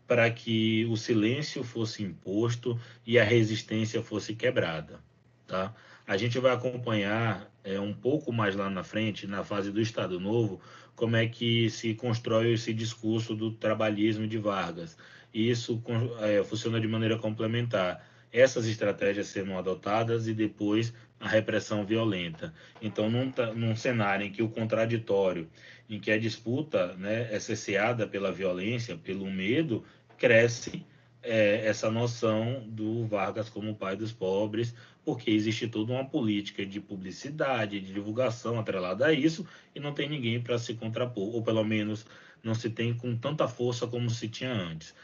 [0.06, 5.00] para que o silêncio fosse imposto e a resistência fosse quebrada,
[5.46, 5.74] tá?
[6.06, 10.20] A gente vai acompanhar é, um pouco mais lá na frente, na fase do Estado
[10.20, 10.60] Novo,
[10.94, 14.96] como é que se constrói esse discurso do trabalhismo de Vargas.
[15.32, 15.82] E isso
[16.20, 18.06] é, funciona de maneira complementar.
[18.30, 22.52] Essas estratégias sendo adotadas e depois a repressão violenta.
[22.82, 25.48] Então, num, num cenário em que o contraditório,
[25.88, 29.84] em que a disputa né, é cesseada pela violência, pelo medo,
[30.18, 30.84] cresce
[31.22, 34.74] é, essa noção do Vargas como pai dos pobres,
[35.04, 40.08] porque existe toda uma política de publicidade, de divulgação atrelada a isso, e não tem
[40.08, 42.06] ninguém para se contrapor, ou pelo menos
[42.42, 44.94] não se tem com tanta força como se tinha antes,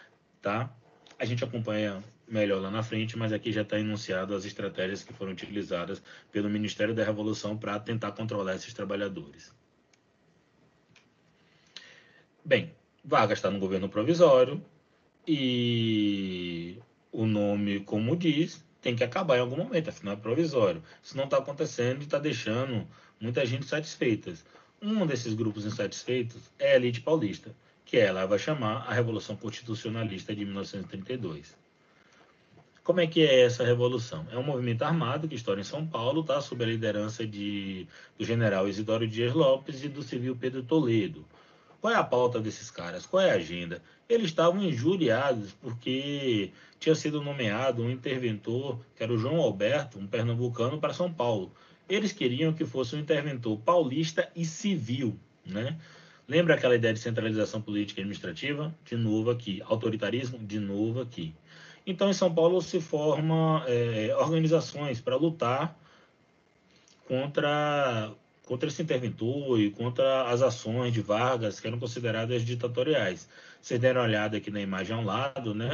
[0.43, 0.75] tá?
[1.19, 5.13] A gente acompanha melhor lá na frente, mas aqui já está enunciado as estratégias que
[5.13, 9.53] foram utilizadas pelo Ministério da Revolução para tentar controlar esses trabalhadores.
[12.45, 12.73] Bem,
[13.05, 14.65] Vargas está no governo provisório
[15.27, 16.79] e
[17.13, 20.83] o nome, como diz, tem que acabar em algum momento, afinal é provisório.
[21.03, 22.87] Isso não está acontecendo e está deixando
[23.21, 24.33] muita gente satisfeita.
[24.81, 30.35] Um desses grupos insatisfeitos é a elite paulista, que ela vai chamar a Revolução Constitucionalista
[30.35, 31.60] de 1932.
[32.83, 34.27] Como é que é essa revolução?
[34.33, 36.41] É um movimento armado que estoura em São Paulo, tá?
[36.41, 37.87] sob a liderança de,
[38.19, 41.25] do general Isidoro Dias Lopes e do civil Pedro Toledo.
[41.81, 43.07] Qual é a pauta desses caras?
[43.07, 43.83] Qual é a agenda?
[44.09, 50.07] Eles estavam injuriados porque tinha sido nomeado um interventor, que era o João Alberto, um
[50.07, 51.53] pernambucano, para São Paulo.
[51.89, 55.79] Eles queriam que fosse um interventor paulista e civil, né?
[56.29, 58.75] Lembra aquela ideia de centralização política e administrativa?
[58.85, 59.61] De novo aqui.
[59.65, 60.39] Autoritarismo?
[60.39, 61.35] De novo aqui.
[61.87, 65.77] Então, em São Paulo se formam é, organizações para lutar
[67.09, 68.13] contra,
[68.45, 73.29] contra esse interventor e contra as ações de Vargas que eram consideradas ditatoriais.
[73.61, 75.71] Vocês deram uma olhada aqui na imagem ao lado, né?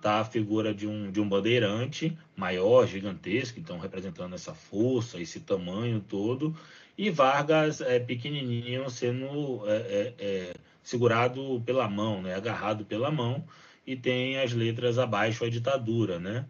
[0.00, 5.40] Tá a figura de um, de um bandeirante maior, gigantesco, então representando essa força, esse
[5.40, 6.54] tamanho todo,
[6.96, 12.34] e Vargas é, pequenininho sendo é, é, é, segurado pela mão, né?
[12.34, 13.42] agarrado pela mão,
[13.86, 16.46] e tem as letras abaixo a ditadura, né?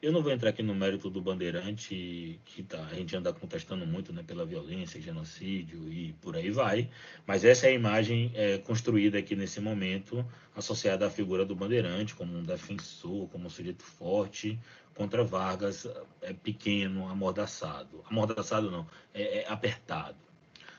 [0.00, 3.84] Eu não vou entrar aqui no mérito do Bandeirante, que tá, a gente anda contestando
[3.84, 6.88] muito né, pela violência, genocídio e por aí vai,
[7.26, 12.14] mas essa é a imagem é, construída aqui nesse momento, associada à figura do Bandeirante
[12.14, 14.56] como um defensor, como um sujeito forte
[14.94, 15.84] contra Vargas,
[16.22, 18.04] é pequeno, amordaçado.
[18.08, 20.16] Amordaçado não, é, é apertado.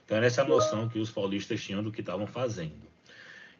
[0.06, 2.89] Então, era essa noção que os paulistas tinham do que estavam fazendo.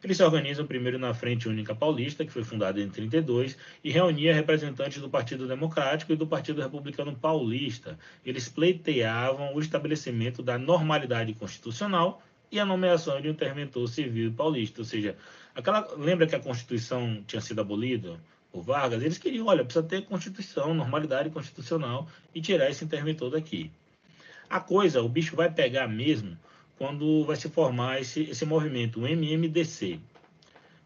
[0.02, 4.34] Eles se organizam primeiro na Frente Única Paulista, que foi fundada em 32, e reunia
[4.34, 7.98] representantes do Partido Democrático e do Partido Republicano Paulista.
[8.24, 14.80] Eles pleiteavam o estabelecimento da normalidade constitucional e a nomeação de um interventor civil paulista.
[14.80, 15.16] Ou seja,
[15.54, 18.18] aquela, lembra que a Constituição tinha sido abolida
[18.50, 19.02] por Vargas?
[19.02, 23.70] Eles queriam, olha, precisa ter Constituição, normalidade constitucional e tirar esse interventor daqui.
[24.48, 26.38] A coisa, o bicho vai pegar mesmo
[26.80, 30.00] quando vai se formar esse, esse movimento, o MMDC.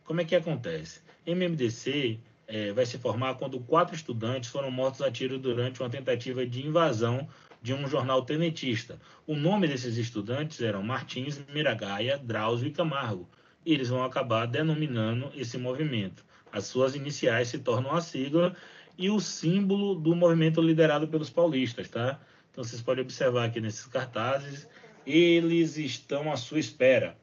[0.05, 1.01] Como é que acontece?
[1.25, 6.45] MMDC é, vai se formar quando quatro estudantes foram mortos a tiro durante uma tentativa
[6.45, 7.29] de invasão
[7.63, 8.99] de um jornal tenentista.
[9.25, 13.29] O nome desses estudantes eram Martins, Miragaia, Drauzio e Camargo.
[13.65, 16.25] E eles vão acabar denominando esse movimento.
[16.51, 18.57] As suas iniciais se tornam a sigla
[18.99, 22.19] e o símbolo do movimento liderado pelos paulistas, tá?
[22.51, 24.67] Então vocês podem observar aqui nesses cartazes
[25.07, 27.17] eles estão à sua espera.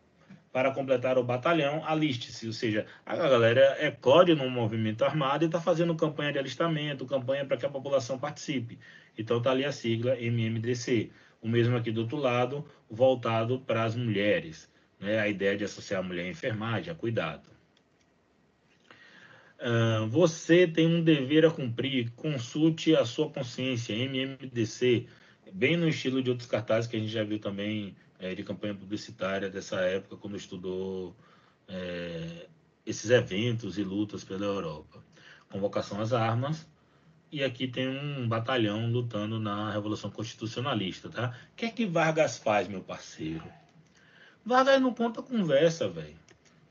[0.51, 2.45] Para completar o batalhão, aliste-se.
[2.45, 7.05] Ou seja, a galera é eclode no movimento armado e está fazendo campanha de alistamento,
[7.05, 8.77] campanha para que a população participe.
[9.17, 11.09] Então está ali a sigla MMDC.
[11.41, 14.69] O mesmo aqui do outro lado, voltado para as mulheres.
[14.99, 15.19] Né?
[15.19, 17.49] A ideia de associar a mulher à enfermagem, a cuidado.
[19.61, 25.05] Uh, você tem um dever a cumprir, consulte a sua consciência, MMDC,
[25.53, 28.75] bem no estilo de outros cartazes que a gente já viu também é, de campanha
[28.75, 31.15] publicitária dessa época, quando estudou
[31.67, 32.47] é,
[32.85, 35.03] esses eventos e lutas pela Europa.
[35.49, 36.67] Convocação às armas,
[37.31, 41.33] e aqui tem um batalhão lutando na Revolução Constitucionalista, tá?
[41.53, 43.43] O que é que Vargas faz, meu parceiro?
[44.45, 46.15] Vargas não conta conversa, velho.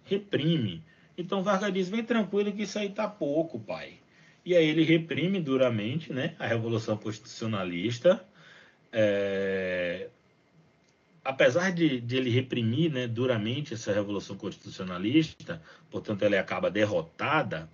[0.04, 0.84] Reprime.
[1.16, 4.00] Então Vargas diz: vem tranquilo que isso aí tá pouco, pai.
[4.44, 8.24] E aí ele reprime duramente né, a Revolução Constitucionalista,
[8.92, 10.08] é,
[11.24, 17.68] apesar de, de, ele reprimir né, duramente essa revolução constitucionalista, portanto, ela acaba derrotada,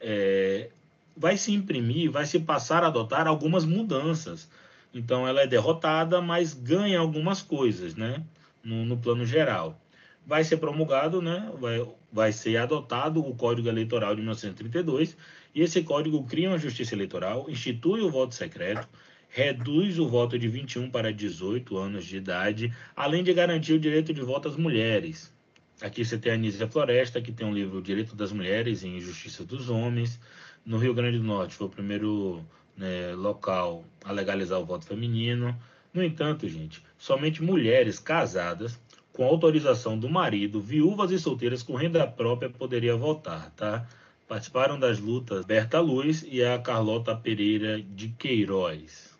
[0.00, 0.70] é,
[1.16, 4.48] vai se imprimir, vai se passar a adotar algumas mudanças.
[4.94, 8.22] Então, ela é derrotada, mas ganha algumas coisas, né,
[8.62, 9.78] no, no plano geral.
[10.26, 15.16] Vai ser promulgado, né, vai, vai ser adotado o Código Eleitoral de 1932,
[15.54, 18.88] e esse código cria uma justiça eleitoral, institui o voto secreto,
[19.34, 24.12] reduz o voto de 21 para 18 anos de idade, além de garantir o direito
[24.12, 25.32] de voto às mulheres.
[25.80, 29.42] Aqui você tem a Anísia Floresta, que tem um livro Direito das Mulheres e Injustiça
[29.42, 30.20] dos Homens.
[30.66, 32.44] No Rio Grande do Norte foi o primeiro
[32.76, 35.58] né, local a legalizar o voto feminino.
[35.94, 38.78] No entanto, gente, somente mulheres casadas
[39.14, 43.86] com autorização do marido, viúvas e solteiras com renda própria poderiam votar, tá?
[44.28, 49.11] Participaram das lutas Berta Luz e a Carlota Pereira de Queiroz.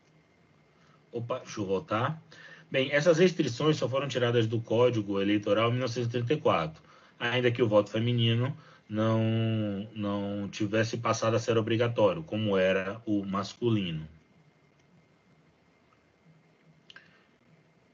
[1.12, 2.20] Opa, deixa eu voltar.
[2.70, 6.82] Bem, essas restrições só foram tiradas do Código Eleitoral em 1934,
[7.20, 8.56] ainda que o voto feminino
[8.88, 14.08] não, não tivesse passado a ser obrigatório, como era o masculino.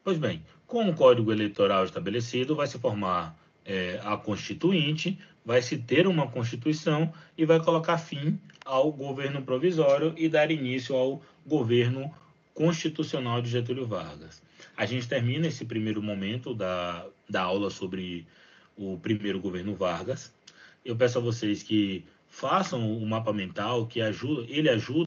[0.04, 5.76] Pois bem, com o Código Eleitoral estabelecido, vai se formar é, a Constituinte, vai se
[5.76, 12.14] ter uma Constituição e vai colocar fim ao governo provisório e dar início ao governo
[12.59, 14.42] constitucional de Getúlio Vargas.
[14.76, 18.26] A gente termina esse primeiro momento da, da aula sobre
[18.76, 20.34] o primeiro governo Vargas.
[20.84, 25.06] Eu peço a vocês que façam o mapa mental, que ajuda, ele ajuda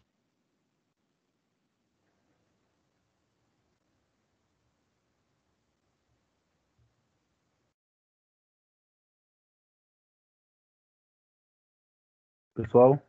[12.56, 13.02] Pessoal,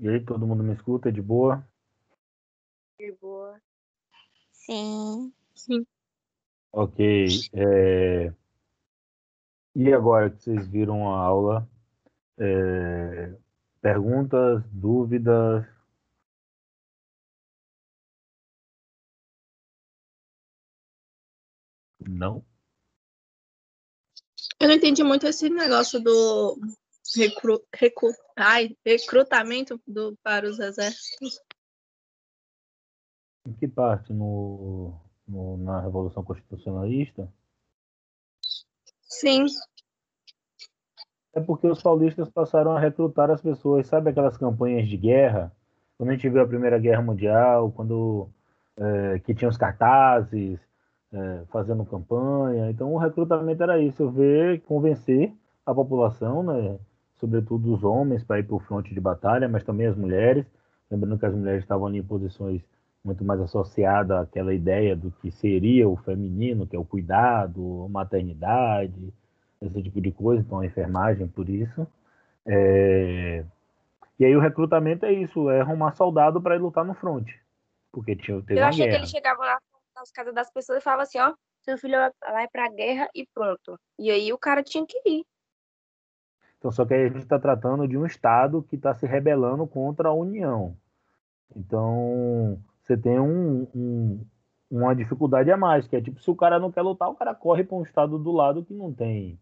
[0.00, 1.66] e aí, todo mundo me escuta de boa?
[2.98, 3.60] De boa.
[4.52, 5.32] Sim.
[5.54, 5.86] Sim.
[6.72, 7.26] Ok.
[7.52, 8.32] é,
[9.74, 11.68] E agora que vocês viram a aula,
[12.38, 13.34] é,
[13.82, 15.66] perguntas, dúvidas?
[22.00, 22.44] Não?
[24.58, 26.58] Eu não entendi muito esse negócio do
[27.14, 31.38] recru, recru, ai, recrutamento do, para os exércitos.
[33.46, 34.92] Em que parte no,
[35.26, 37.28] no- na Revolução Constitucionalista?
[39.02, 39.46] Sim.
[41.34, 45.52] É porque os paulistas passaram a recrutar as pessoas, sabe aquelas campanhas de guerra?
[45.96, 48.28] Quando a gente viu a Primeira Guerra Mundial, quando
[48.76, 50.58] é, que tinha os cartazes
[51.12, 52.70] é, fazendo campanha.
[52.70, 55.32] Então o recrutamento era isso, ver, convencer
[55.64, 56.78] a população, né,
[57.16, 60.46] sobretudo os homens, para ir para o fronte de batalha, mas também as mulheres.
[60.90, 62.62] Lembrando que as mulheres estavam ali em posições
[63.06, 67.88] muito mais associadas àquela ideia do que seria o feminino, que é o cuidado, a
[67.90, 69.14] maternidade,
[69.62, 71.86] esse tipo de coisa, então a enfermagem por isso.
[72.46, 73.44] É,
[74.18, 77.38] E aí o recrutamento é isso, é arrumar soldado para ir lutar no fronte,
[77.92, 78.98] porque tinha, teve Eu achei que guerra.
[79.04, 79.58] ele chegava lá
[79.94, 83.26] nas casas das pessoas e falava assim, ó, seu filho vai- vai pra guerra e
[83.34, 83.78] pronto.
[83.98, 85.24] E aí o cara tinha que ir.
[86.58, 89.66] Então, só que aí a gente está tratando de um Estado que está se rebelando
[89.66, 90.76] contra a União.
[91.56, 94.26] Então, você tem um, um-
[94.70, 97.34] uma dificuldade a mais, que é tipo, se o cara não quer lutar, o cara
[97.34, 99.38] corre para um Estado do lado que não tem.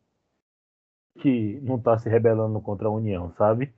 [1.18, 3.72] que não está se rebelando contra a União, sabe?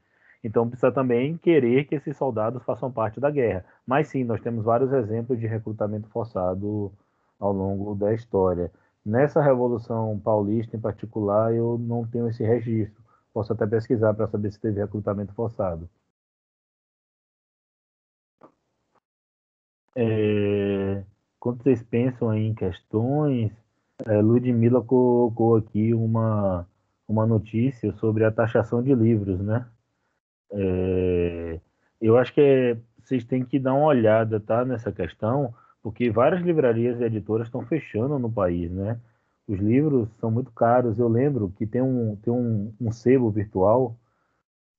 [0.45, 3.65] Então, precisa também querer que esses soldados façam parte da guerra.
[3.87, 6.93] Mas sim, nós temos vários exemplos de recrutamento forçado
[7.39, 8.71] ao longo da história.
[9.05, 13.03] Nessa Revolução Paulista, em particular, eu não tenho esse registro.
[13.33, 15.89] Posso até pesquisar para saber se teve recrutamento forçado.
[19.97, 21.05] É,
[21.41, 23.53] quando vocês pensam em questões,
[24.07, 26.69] é, Ludmilla colocou aqui uma,
[27.09, 29.67] uma notícia sobre a taxação de livros, né?
[30.53, 31.61] É,
[32.01, 36.43] eu acho que é- vocês têm que dar uma olhada, tá, nessa questão, porque várias
[36.43, 39.01] livrarias e editoras estão fechando no país, né?
[39.49, 40.99] Os livros são muito caros.
[40.99, 43.97] Eu lembro que tem um, tem um, um sebo virtual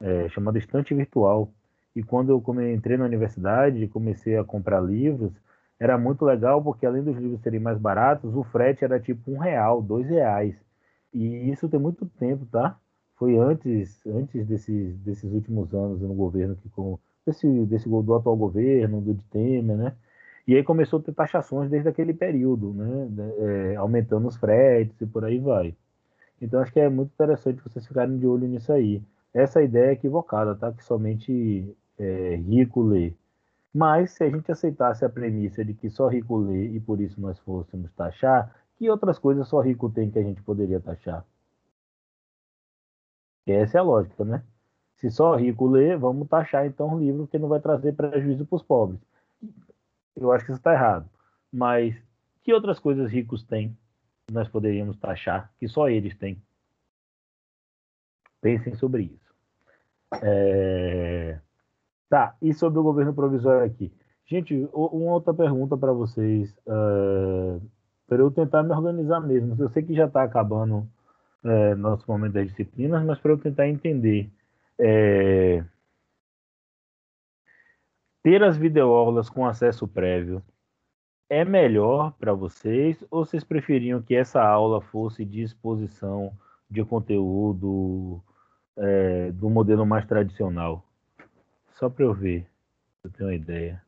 [0.01, 1.51] é, chamado Estante Virtual.
[1.97, 5.33] E quando eu entrei na universidade e comecei a comprar livros,
[5.79, 9.39] era muito legal porque além dos livros serem mais baratos, o frete era tipo um
[9.39, 10.55] real, dois reais.
[11.11, 12.77] E isso tem muito tempo, tá?
[13.15, 18.37] Foi antes, antes desses, desses últimos anos no governo que com desse, desse do atual
[18.37, 19.95] governo, do de Temer, né?
[20.47, 23.09] E aí começou a ter taxações desde aquele período, né?
[23.73, 25.75] É, aumentando os fretes e por aí vai.
[26.39, 29.01] Então acho que é muito interessante vocês ficarem de olho nisso aí.
[29.33, 30.71] Essa ideia é equivocada, tá?
[30.71, 33.13] Que somente é, rico lê.
[33.73, 37.19] Mas se a gente aceitasse a premissa de que só rico lê e por isso
[37.19, 41.25] nós fôssemos taxar, que outras coisas só rico tem que a gente poderia taxar?
[43.45, 44.43] Essa é a lógica, né?
[44.97, 48.55] Se só rico lê, vamos taxar então um livro que não vai trazer prejuízo para
[48.55, 48.99] os pobres.
[50.15, 51.09] Eu acho que isso está errado.
[51.51, 51.95] Mas
[52.43, 53.77] que outras coisas ricos têm
[54.25, 56.41] que nós poderíamos taxar que só eles têm?
[58.41, 59.35] Pensem sobre isso.
[60.23, 61.39] É...
[62.09, 63.91] Tá, e sobre o governo provisório aqui?
[64.25, 67.61] Gente, uma outra pergunta para vocês, uh,
[68.07, 69.55] para eu tentar me organizar mesmo.
[69.57, 70.87] Eu sei que já está acabando
[71.43, 74.29] uh, nosso momento das disciplinas, mas para eu tentar entender.
[74.79, 75.63] É...
[78.23, 80.43] Ter as videoaulas com acesso prévio
[81.29, 86.33] é melhor para vocês ou vocês preferiam que essa aula fosse de exposição
[86.69, 88.21] de conteúdo
[88.77, 90.86] é, do modelo mais tradicional?
[91.77, 92.49] Só para eu ver,
[93.03, 93.85] eu tenho uma ideia.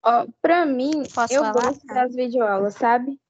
[0.00, 1.52] Ó, pra mim, Posso eu falar?
[1.52, 3.20] gosto das videoaulas, sabe?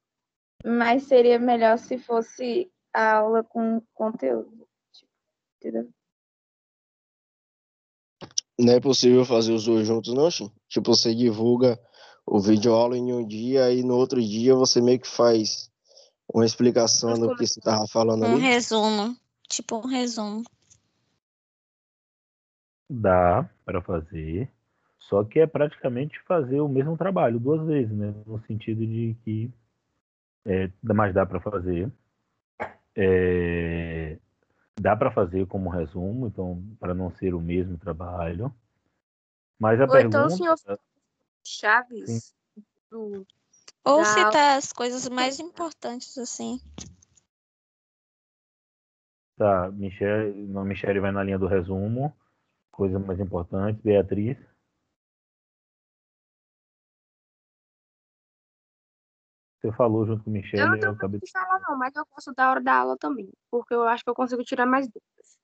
[0.62, 4.68] Mas seria melhor se fosse a aula com conteúdo.
[4.92, 5.10] tipo,
[5.56, 5.90] Entendeu?
[8.58, 10.52] Não é possível fazer os dois juntos, não, Xim?
[10.68, 11.80] Tipo, você divulga
[12.26, 15.72] o vídeo aula em um dia e no outro dia você meio que faz
[16.32, 18.40] uma explicação do que você tava falando Um ali.
[18.42, 19.16] resumo.
[19.48, 20.44] Tipo um resumo.
[22.90, 24.50] Dá para fazer,
[24.98, 28.14] só que é praticamente fazer o mesmo trabalho duas vezes, né?
[28.26, 29.50] No sentido de que
[30.46, 31.90] é, mas dá para fazer.
[32.96, 34.18] É,
[34.80, 38.54] dá para fazer como resumo, então para não ser o mesmo trabalho.
[39.58, 40.78] Mas a Ou então o pergunta, senhor
[41.42, 42.34] Chaves
[42.90, 43.26] do
[43.84, 44.04] Ou Dá.
[44.04, 46.58] citar as coisas mais importantes, assim.
[49.36, 52.14] tá, Michelle, não, Michelle vai na linha do resumo,
[52.70, 54.38] coisa mais importante, Beatriz.
[59.60, 62.06] Você falou junto com Eu não Michelle, eu tenho acabei que falar, não, mas eu
[62.06, 65.38] gosto da hora da aula também, porque eu acho que eu consigo tirar mais dúvidas.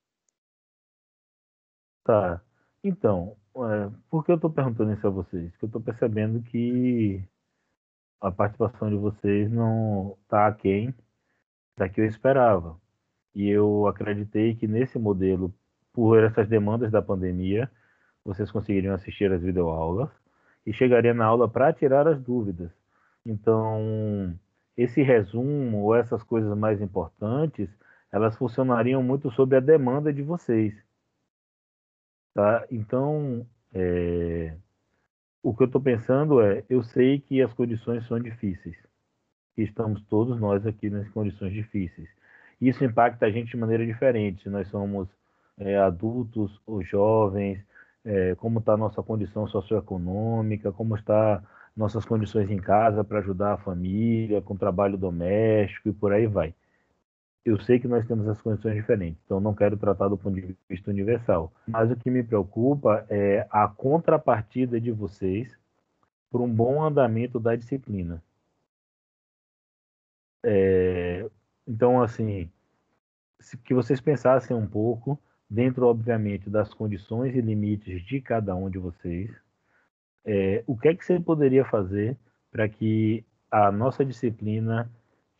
[2.04, 2.40] Tá.
[2.82, 5.50] Então, é, por que eu estou perguntando isso a vocês?
[5.52, 7.22] Porque eu estou percebendo que
[8.20, 10.94] a participação de vocês não está aquém
[11.76, 12.78] da que eu esperava.
[13.34, 15.54] E eu acreditei que nesse modelo,
[15.92, 17.70] por essas demandas da pandemia,
[18.24, 20.10] vocês conseguiriam assistir às videoaulas
[20.66, 22.70] e chegaria na aula para tirar as dúvidas.
[23.24, 24.38] Então,
[24.76, 27.70] esse resumo ou essas coisas mais importantes,
[28.12, 30.74] elas funcionariam muito sob a demanda de vocês.
[32.34, 32.66] Tá?
[32.70, 34.56] Então, é,
[35.42, 38.76] o que eu estou pensando é, eu sei que as condições são difíceis.
[39.54, 42.08] que Estamos todos nós aqui nas condições difíceis.
[42.60, 44.42] Isso impacta a gente de maneira diferente.
[44.42, 45.08] Se nós somos
[45.58, 47.58] é, adultos ou jovens,
[48.04, 51.42] é, como está a nossa condição socioeconômica, como está
[51.76, 56.54] nossas condições em casa para ajudar a família, com trabalho doméstico e por aí vai.
[57.44, 60.54] Eu sei que nós temos as condições diferentes, então não quero tratar do ponto de
[60.68, 61.52] vista universal.
[61.66, 65.58] Mas o que me preocupa é a contrapartida de vocês
[66.30, 68.22] para um bom andamento da disciplina.
[70.44, 71.28] É,
[71.66, 72.50] então, assim,
[73.64, 75.18] que vocês pensassem um pouco,
[75.48, 79.30] dentro, obviamente, das condições e limites de cada um de vocês,
[80.24, 82.16] é, o que é que você poderia fazer
[82.50, 84.90] para que a nossa disciplina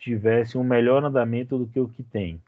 [0.00, 2.42] tivesse um melhor andamento do que o que tem?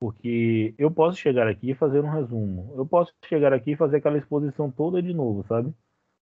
[0.00, 2.72] Porque eu posso chegar aqui e fazer um resumo.
[2.76, 5.74] Eu posso chegar aqui e fazer aquela exposição toda de novo, sabe?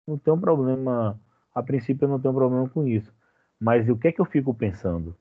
[0.06, 1.20] Não tem um problema.
[1.54, 3.12] A princípio, eu não tenho problema com isso.
[3.60, 5.14] Mas o que é que eu fico pensando?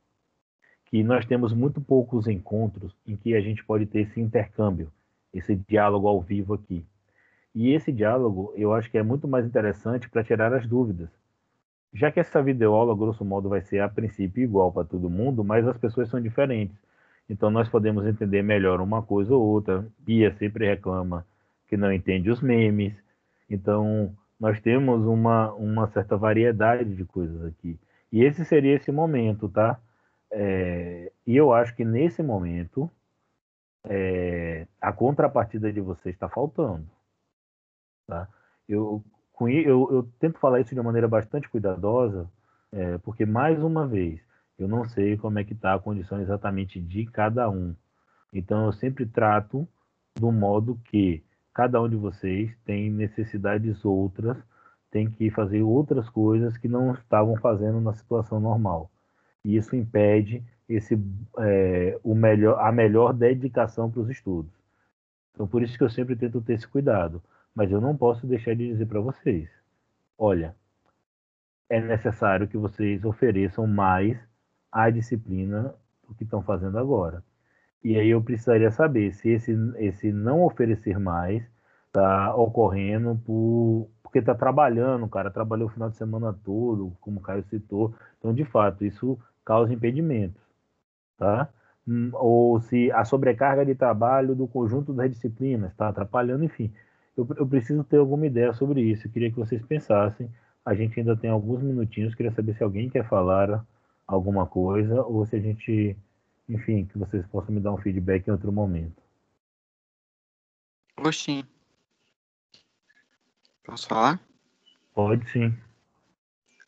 [0.86, 4.92] Que nós temos muito poucos encontros em que a gente pode ter esse intercâmbio,
[5.34, 6.86] esse diálogo ao vivo aqui.
[7.54, 11.10] E esse diálogo eu acho que é muito mais interessante para tirar as dúvidas.
[11.96, 15.66] Já que essa videoaula, grosso modo, vai ser a princípio igual para todo mundo, mas
[15.66, 16.76] as pessoas são diferentes.
[17.30, 19.88] Então nós podemos entender melhor uma coisa ou outra.
[20.00, 21.26] Bia sempre reclama
[21.70, 22.94] que não entende os memes.
[23.50, 27.80] Então nós temos uma, uma certa variedade de coisas aqui.
[28.12, 29.80] E esse seria esse momento, tá?
[30.30, 32.92] É, e eu acho que nesse momento
[33.86, 36.86] é, a contrapartida de vocês está faltando.
[38.06, 38.28] Tá?
[38.68, 39.02] Eu,
[39.36, 42.30] com, eu, eu, tento falar isso de uma maneira bastante cuidadosa,
[42.72, 44.20] é, porque, mais uma vez,
[44.58, 47.76] eu não sei como é que está a condição exatamente de cada um.
[48.34, 49.68] Então, eu sempre trato
[50.18, 51.24] do modo que
[51.54, 54.38] cada um de vocês tem necessidades outras,
[54.90, 58.90] tem que fazer outras coisas que não estavam fazendo na situação normal.
[59.44, 60.98] E isso impede esse
[61.40, 64.52] é, o melhor, a melhor dedicação para os estudos.
[65.34, 67.22] Então, por isso que eu sempre tento ter esse cuidado.
[67.56, 69.50] Mas eu não posso deixar de dizer para vocês:
[70.18, 70.56] olha,
[71.70, 74.18] é necessário que vocês ofereçam mais
[74.72, 75.74] a disciplina
[76.08, 77.24] do que estão fazendo agora.
[77.84, 81.44] E aí eu precisaria saber se esse, esse não oferecer mais
[81.88, 87.24] está ocorrendo por, porque está trabalhando, cara trabalhou o final de semana todo, como o
[87.24, 87.94] Caio citou.
[88.18, 90.42] Então, de fato, isso causa impedimentos,
[91.18, 91.50] tá?
[91.88, 96.74] Hum, Ou se a sobrecarga de trabalho do conjunto das disciplinas está atrapalhando, enfim.
[97.18, 99.08] Eu, eu preciso ter alguma ideia sobre isso.
[99.08, 100.30] Eu queria que vocês pensassem.
[100.66, 102.16] A gente ainda tem alguns minutinhos.
[102.16, 103.66] Queria saber se alguém quer falar
[104.08, 105.98] alguma coisa ou se a gente
[106.48, 109.02] enfim, que vocês possam me dar um feedback em outro momento.
[110.98, 111.46] Oxi.
[113.64, 114.20] Posso falar?
[114.94, 115.54] Pode sim.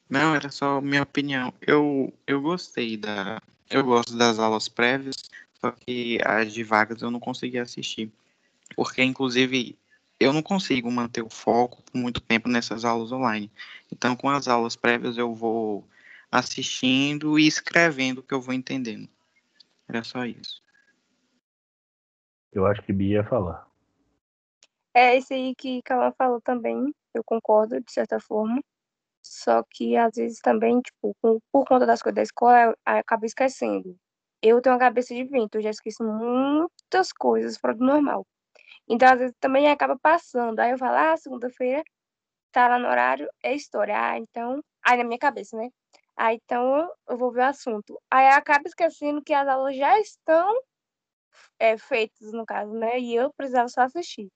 [0.10, 1.54] Não, era só minha opinião.
[1.62, 3.42] Eu, eu gostei da.
[3.70, 5.18] Eu gosto das aulas prévias,
[5.60, 8.12] só que as de vagas eu não consegui assistir.
[8.76, 9.78] Porque, inclusive,
[10.20, 13.52] eu não consigo manter o foco por muito tempo nessas aulas online.
[13.92, 15.88] Então, com as aulas prévias, eu vou
[16.32, 19.08] assistindo e escrevendo o que eu vou entendendo.
[19.88, 20.62] Era só isso.
[22.52, 23.68] Eu acho que Bia ia falar.
[24.94, 28.60] É isso aí que Cauã falou também, eu concordo, de certa forma.
[29.24, 32.76] Só que às vezes também, tipo, por, por conta das coisas da escola, eu, eu
[32.86, 33.96] acabo esquecendo.
[34.42, 38.26] Eu tenho uma cabeça de vento, eu já esqueço muitas coisas fora do normal.
[38.88, 40.60] Então, às vezes, também acaba passando.
[40.60, 41.84] Aí eu falo, ah, segunda-feira
[42.52, 43.96] tá lá no horário, é história.
[43.96, 44.62] Ah, então.
[44.86, 45.70] Aí na minha cabeça, né?
[46.16, 48.00] Ah, então eu vou ver o assunto.
[48.10, 50.60] Aí acaba esquecendo que as aulas já estão
[51.60, 53.00] é, feitas, no caso, né?
[53.00, 54.28] E eu precisava só assistir.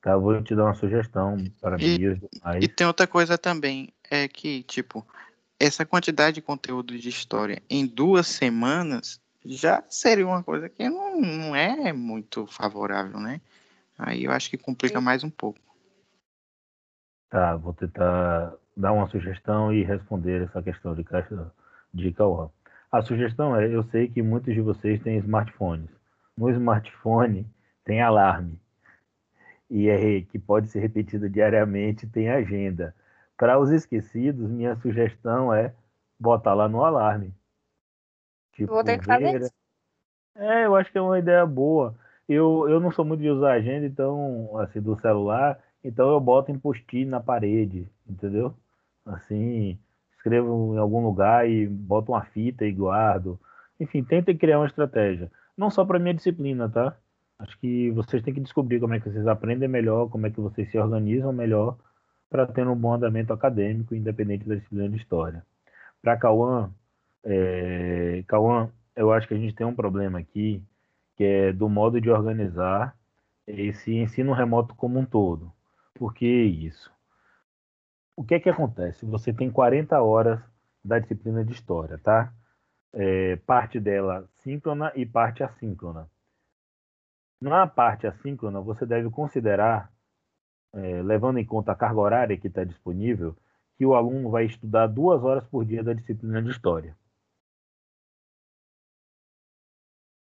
[0.00, 2.64] Tá, eu vou te dar uma sugestão para E- mim e os demais.
[2.64, 5.06] E tem outra coisa também, é que, tipo,
[5.58, 11.20] essa quantidade de conteúdo de história em duas semanas já seria uma coisa que não,
[11.20, 13.40] não é muito favorável, né?
[13.98, 15.58] Aí eu acho que complica mais um pouco.
[17.30, 21.50] Tá, vou tentar dar uma sugestão e responder essa questão de caixa
[21.92, 22.50] de Cauã.
[22.90, 25.90] A sugestão é, eu sei que muitos de vocês têm smartphones.
[26.36, 27.46] No smartphone
[27.84, 28.60] tem alarme.
[29.68, 32.94] E é que pode ser repetido diariamente, tem agenda.
[33.36, 35.74] Para os esquecidos, minha sugestão é
[36.18, 37.34] botar lá no alarme.
[38.56, 39.52] Tipo, Vou ter que fazer ver- isso.
[40.34, 41.94] É, eu acho que é uma ideia boa.
[42.28, 46.50] Eu, eu não sou muito de usar agenda, então, assim, do celular, então eu boto
[46.50, 48.54] em post na parede, entendeu?
[49.04, 49.78] Assim,
[50.16, 53.38] escrevo em algum lugar e boto uma fita e guardo.
[53.78, 55.30] Enfim, tentem criar uma estratégia.
[55.56, 56.96] Não só para minha disciplina, tá?
[57.38, 60.40] Acho que vocês têm que descobrir como é que vocês aprendem melhor, como é que
[60.40, 61.76] vocês se organizam melhor
[62.30, 65.44] para ter um bom andamento acadêmico, independente da disciplina de história.
[66.02, 66.70] Para Cauã,
[67.28, 70.62] é, Cauã, eu acho que a gente tem um problema aqui,
[71.16, 72.96] que é do modo de organizar
[73.46, 75.52] esse ensino remoto como um todo.
[75.94, 76.92] Por que isso?
[78.14, 79.04] O que é que acontece?
[79.06, 80.40] Você tem 40 horas
[80.84, 82.32] da disciplina de história, tá?
[82.92, 86.08] É, parte dela síncrona e parte assíncrona.
[87.40, 89.92] Na parte assíncrona, você deve considerar,
[90.72, 93.36] é, levando em conta a carga horária que está disponível,
[93.76, 96.96] que o aluno vai estudar duas horas por dia da disciplina de história.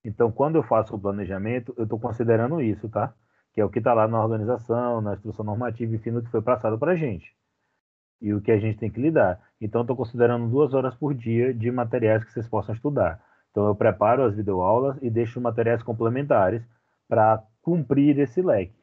[0.03, 3.13] Então, quando eu faço o planejamento, eu estou considerando isso, tá?
[3.53, 6.41] Que é o que está lá na organização, na instrução normativa, enfim, no que foi
[6.41, 7.35] passado para a gente.
[8.19, 9.39] E o que a gente tem que lidar.
[9.59, 13.23] Então, estou considerando duas horas por dia de materiais que vocês possam estudar.
[13.51, 16.63] Então, eu preparo as videoaulas e deixo materiais complementares
[17.07, 18.81] para cumprir esse leque.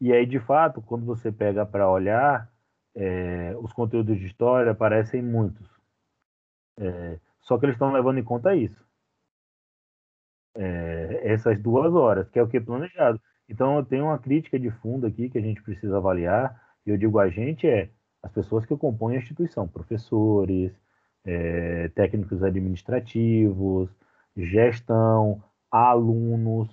[0.00, 2.50] E aí, de fato, quando você pega para olhar,
[2.94, 5.68] é, os conteúdos de história parecem muitos.
[6.78, 8.85] É, só que eles estão levando em conta isso.
[10.56, 13.20] É, essas duas horas, que é o que é planejado.
[13.48, 16.96] Então, eu tenho uma crítica de fundo aqui que a gente precisa avaliar, e eu
[16.96, 17.90] digo a gente é
[18.22, 20.72] as pessoas que compõem a instituição, professores,
[21.24, 23.88] é, técnicos administrativos,
[24.36, 26.68] gestão, alunos,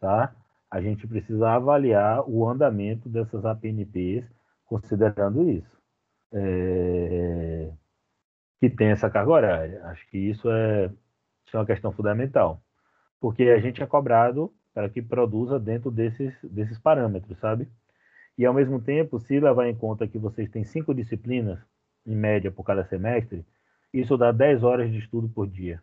[0.00, 0.34] tá?
[0.70, 4.24] A gente precisa avaliar o andamento dessas APNPs
[4.66, 5.70] considerando isso.
[6.32, 7.70] É,
[8.60, 9.84] que tem essa carga horária.
[9.86, 10.86] Acho que isso é,
[11.46, 12.62] isso é uma questão fundamental.
[13.22, 17.70] Porque a gente é cobrado para que produza dentro desses, desses parâmetros, sabe?
[18.36, 21.60] E ao mesmo tempo, se levar em conta que vocês têm cinco disciplinas,
[22.04, 23.46] em média, por cada semestre,
[23.94, 25.80] isso dá 10 horas de estudo por dia.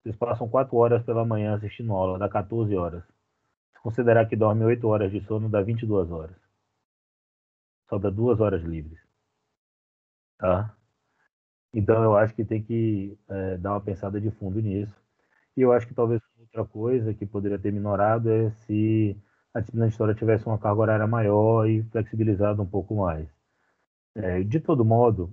[0.00, 3.04] Vocês passam 4 horas pela manhã assistindo aula, dá 14 horas.
[3.74, 6.36] Se considerar que dorme 8 horas de sono, dá 22 horas.
[7.90, 8.98] Sobra 2 horas livres.
[10.38, 10.74] Tá?
[11.74, 15.05] Então eu acho que tem que é, dar uma pensada de fundo nisso.
[15.56, 19.16] E eu acho que talvez outra coisa que poderia ter minorado é se
[19.54, 23.28] a disciplina de história tivesse uma carga horária maior e flexibilizada um pouco mais.
[24.14, 25.32] É, de todo modo,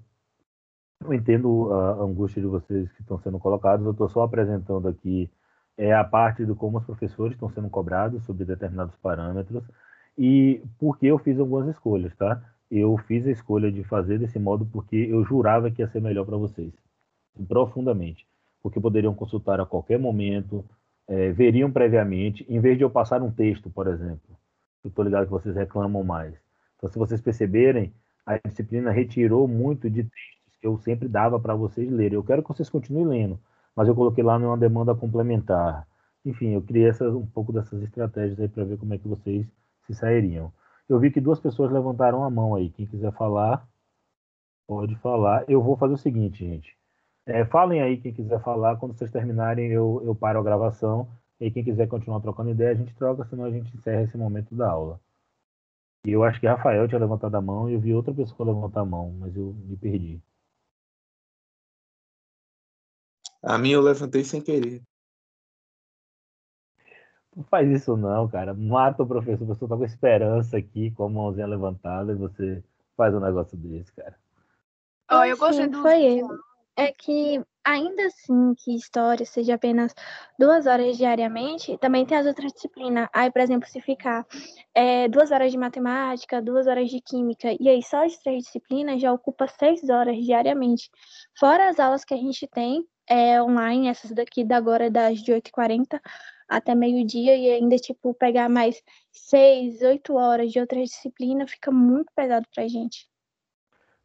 [1.03, 5.29] eu entendo a angústia de vocês que estão sendo colocados, eu estou só apresentando aqui
[5.77, 9.63] é, a parte de como os professores estão sendo cobrados sobre determinados parâmetros
[10.17, 12.41] e porque eu fiz algumas escolhas, tá?
[12.69, 16.25] Eu fiz a escolha de fazer desse modo porque eu jurava que ia ser melhor
[16.25, 16.73] para vocês,
[17.47, 18.27] profundamente,
[18.63, 20.65] porque poderiam consultar a qualquer momento,
[21.07, 24.37] é, veriam previamente, em vez de eu passar um texto, por exemplo.
[24.85, 26.33] Estou ligado que vocês reclamam mais.
[26.77, 27.93] Então, se vocês perceberem,
[28.25, 32.15] a disciplina retirou muito de textos que eu sempre dava para vocês lerem.
[32.15, 33.39] Eu quero que vocês continuem lendo,
[33.75, 35.85] mas eu coloquei lá numa demanda complementar.
[36.25, 39.45] Enfim, eu criei um pouco dessas estratégias aí para ver como é que vocês
[39.85, 40.53] se sairiam.
[40.87, 42.69] Eu vi que duas pessoas levantaram a mão aí.
[42.69, 43.67] Quem quiser falar,
[44.65, 45.43] pode falar.
[45.49, 46.77] Eu vou fazer o seguinte, gente.
[47.25, 48.77] É, falem aí quem quiser falar.
[48.77, 51.07] Quando vocês terminarem, eu, eu paro a gravação.
[51.39, 54.55] E quem quiser continuar trocando ideia, a gente troca, senão a gente encerra esse momento
[54.55, 54.99] da aula.
[56.05, 58.81] E eu acho que Rafael tinha levantado a mão e eu vi outra pessoa levantar
[58.81, 60.21] a mão, mas eu me perdi.
[63.41, 64.81] A minha eu levantei sem querer.
[67.35, 68.53] Não faz isso não, cara.
[68.53, 69.43] Mata o professor.
[69.43, 72.63] O professor tá com esperança aqui, com a mãozinha levantada, e você
[72.95, 74.15] faz um negócio desse, cara.
[75.09, 75.81] Ó, eu gostei do.
[75.81, 76.52] foi eu.
[76.75, 79.93] É que, ainda assim, que história seja apenas
[80.39, 83.07] duas horas diariamente, também tem as outras disciplinas.
[83.13, 84.25] Aí, por exemplo, se ficar
[84.73, 88.99] é, duas horas de matemática, duas horas de química, e aí só as três disciplinas
[88.99, 90.89] já ocupa seis horas diariamente.
[91.39, 95.31] Fora as aulas que a gente tem é, online, essas daqui da agora das de
[95.31, 96.01] 8h40
[96.47, 102.11] até meio-dia, e ainda, tipo, pegar mais seis, oito horas de outra disciplina fica muito
[102.15, 103.07] pesado pra gente.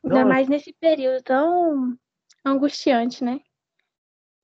[0.04, 1.98] Ainda Não, mais nesse período tão
[2.48, 3.40] angustiante, né?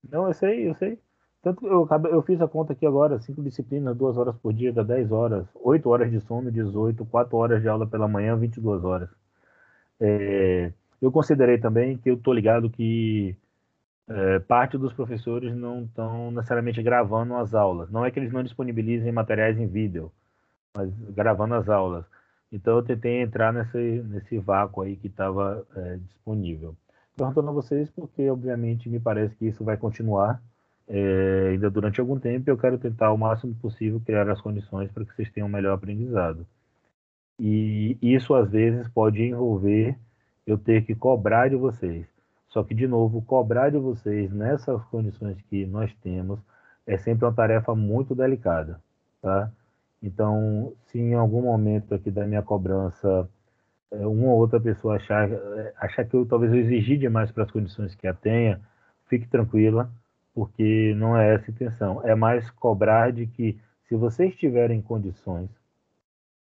[0.08, 0.98] Não, eu sei, eu sei.
[1.42, 4.82] Tanto eu, eu fiz a conta aqui agora, cinco disciplinas, duas horas por dia, dá
[4.82, 5.46] 10 horas.
[5.54, 9.10] Oito horas de sono, 18, quatro horas de aula pela manhã, 22 horas.
[10.00, 13.36] É, eu considerei também que eu tô ligado que
[14.08, 17.90] é, parte dos professores não estão necessariamente gravando as aulas.
[17.90, 20.10] Não é que eles não disponibilizem materiais em vídeo,
[20.74, 22.06] mas gravando as aulas.
[22.50, 25.66] Então eu tentei entrar nesse, nesse vácuo aí que estava
[26.08, 26.74] disponível.
[27.16, 30.42] Perguntando a vocês, porque obviamente me parece que isso vai continuar
[30.88, 32.50] é, ainda durante algum tempo.
[32.50, 35.74] Eu quero tentar o máximo possível criar as condições para que vocês tenham um melhor
[35.74, 36.46] aprendizado.
[37.38, 39.96] E isso às vezes pode envolver
[40.46, 42.06] eu ter que cobrar de vocês.
[42.48, 46.38] Só que, de novo, cobrar de vocês nessas condições que nós temos
[46.86, 48.80] é sempre uma tarefa muito delicada,
[49.20, 49.50] tá?
[50.02, 53.28] Então, se em algum momento aqui da minha cobrança
[53.90, 57.50] uma ou outra pessoa achar, é, achar que eu talvez eu exigi demais para as
[57.50, 58.60] condições que a tenha,
[59.08, 59.90] fique tranquila,
[60.34, 62.00] porque não é essa a intenção.
[62.04, 63.58] É mais cobrar de que,
[63.88, 65.48] se vocês tiverem condições,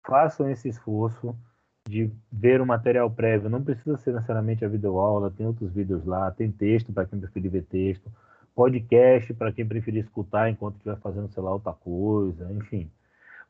[0.05, 1.35] façam esse esforço
[1.87, 3.49] de ver o material prévio.
[3.49, 7.51] Não precisa ser necessariamente a videoaula, tem outros vídeos lá, tem texto para quem preferir
[7.51, 8.11] ver texto,
[8.55, 12.89] podcast para quem preferir escutar enquanto estiver fazendo, sei lá, outra coisa, enfim.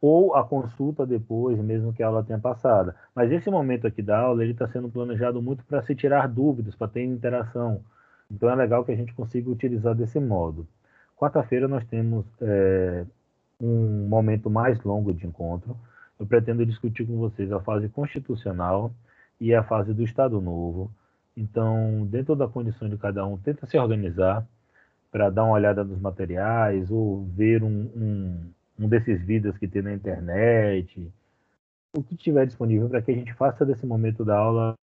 [0.01, 2.93] Ou a consulta depois, mesmo que a aula tenha passado.
[3.13, 6.75] Mas esse momento aqui da aula, ele está sendo planejado muito para se tirar dúvidas,
[6.75, 7.81] para ter interação.
[8.29, 10.67] Então é legal que a gente consiga utilizar desse modo.
[11.15, 13.05] Quarta-feira nós temos é,
[13.59, 15.77] um momento mais longo de encontro.
[16.19, 18.91] Eu pretendo discutir com vocês a fase constitucional
[19.39, 20.91] e a fase do Estado Novo.
[21.35, 24.45] Então, dentro da condição de cada um, tenta se organizar
[25.11, 29.81] para dar uma olhada nos materiais ou ver um, um, um desses vídeos que tem
[29.81, 31.11] na internet,
[31.95, 34.75] o que tiver disponível para que a gente faça desse momento da aula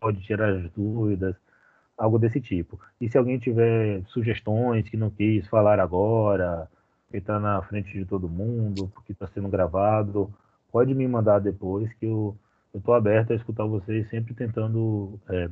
[0.00, 1.36] pode tirar as dúvidas,
[1.96, 2.78] algo desse tipo.
[3.00, 6.68] E se alguém tiver sugestões que não quis falar agora,
[7.10, 10.32] que está na frente de todo mundo, porque está sendo gravado,
[10.70, 12.36] pode me mandar depois, que eu
[12.74, 15.48] estou aberto a escutar vocês, sempre tentando é,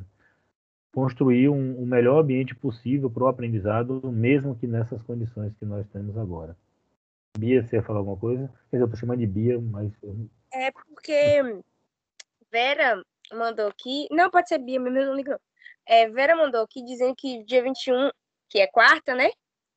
[0.95, 5.87] construir um, o melhor ambiente possível para o aprendizado, mesmo que nessas condições que nós
[5.89, 6.57] temos agora.
[7.37, 8.47] Bia, você ia falar alguma coisa?
[8.71, 9.93] Quer dizer, eu estou chamando de Bia, mas...
[10.53, 11.43] É porque
[12.51, 14.07] Vera mandou aqui.
[14.11, 15.31] Não, pode ser Bia, mesmo não ligo.
[15.31, 15.41] não.
[15.85, 18.11] É, Vera mandou aqui dizendo que dia 21,
[18.49, 19.31] que é quarta, né?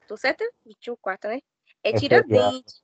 [0.08, 0.48] Tô certa?
[0.66, 1.40] 21, quarta, né?
[1.84, 2.84] É, É Tiradentes.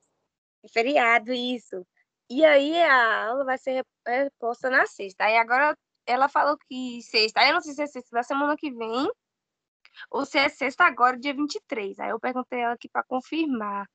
[0.64, 1.86] É feriado, isso.
[2.28, 5.24] E aí a aula vai ser rep- reposta na sexta.
[5.24, 5.76] Aí agora
[6.06, 7.40] ela falou que sexta.
[7.40, 9.10] Aí eu não sei se é sexta da semana que vem
[10.10, 11.98] ou se é sexta agora, dia 23.
[11.98, 13.88] Aí eu perguntei ela aqui para confirmar.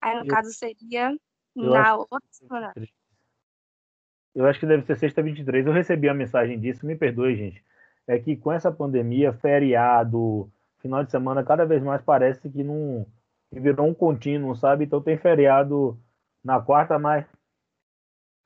[0.00, 1.14] Aí no Eu- caso seria
[1.54, 2.72] na outra semana.
[4.34, 5.66] Eu acho que deve ser sexta 23.
[5.66, 7.64] Eu recebi a mensagem disso, me perdoe, gente.
[8.06, 13.04] é que com essa pandemia, feriado, final de semana, cada vez mais parece que não
[13.50, 14.84] que virou um contínuo, sabe?
[14.86, 16.00] Então tem feriado
[16.42, 17.26] na quarta, mas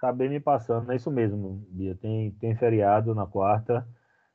[0.03, 0.91] acabei me passando.
[0.91, 1.95] É isso mesmo, Bia.
[1.95, 3.87] Tem, tem feriado na quarta.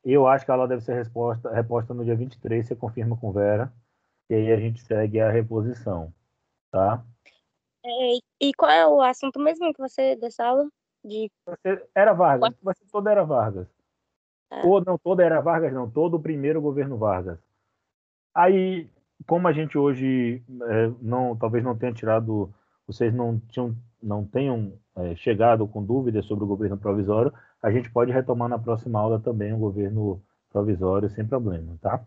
[0.02, 3.70] Eu acho que ela deve ser resposta, reposta no dia 23, você confirma com Vera.
[4.30, 6.12] E aí a gente segue a reposição,
[6.70, 7.04] tá?
[7.84, 10.68] É, e qual é o assunto mesmo que você dessa aula?
[11.04, 11.30] De...
[11.94, 13.68] Era Vargas, vai ser toda era Vargas.
[14.50, 14.66] É.
[14.66, 17.38] Ou não, toda era Vargas, não, todo o primeiro governo Vargas.
[18.34, 18.90] Aí,
[19.26, 22.52] como a gente hoje é, não, talvez não tenha tirado,
[22.86, 27.32] vocês não tinham, não tenham é, chegado com dúvidas sobre o governo provisório,
[27.62, 32.04] a gente pode retomar na próxima aula também o governo provisório sem problema, tá?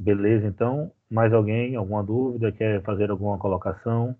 [0.00, 4.16] Beleza, então, mais alguém, alguma dúvida, quer fazer alguma colocação?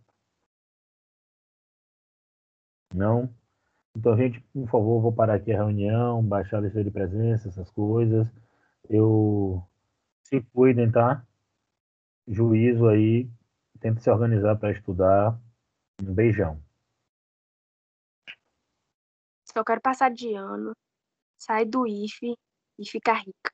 [2.95, 3.29] Não?
[3.97, 7.71] Então, gente, por favor, vou parar aqui a reunião, baixar a lista de presença, essas
[7.71, 8.29] coisas.
[8.89, 9.63] Eu
[10.25, 11.25] se cuidem, tá?
[12.27, 13.29] Juízo aí,
[13.85, 15.39] tente se organizar para estudar.
[16.03, 16.59] Um beijão.
[19.47, 20.73] Só quero passar de ano,
[21.39, 22.35] sair do IFE
[22.79, 23.53] e ficar rica.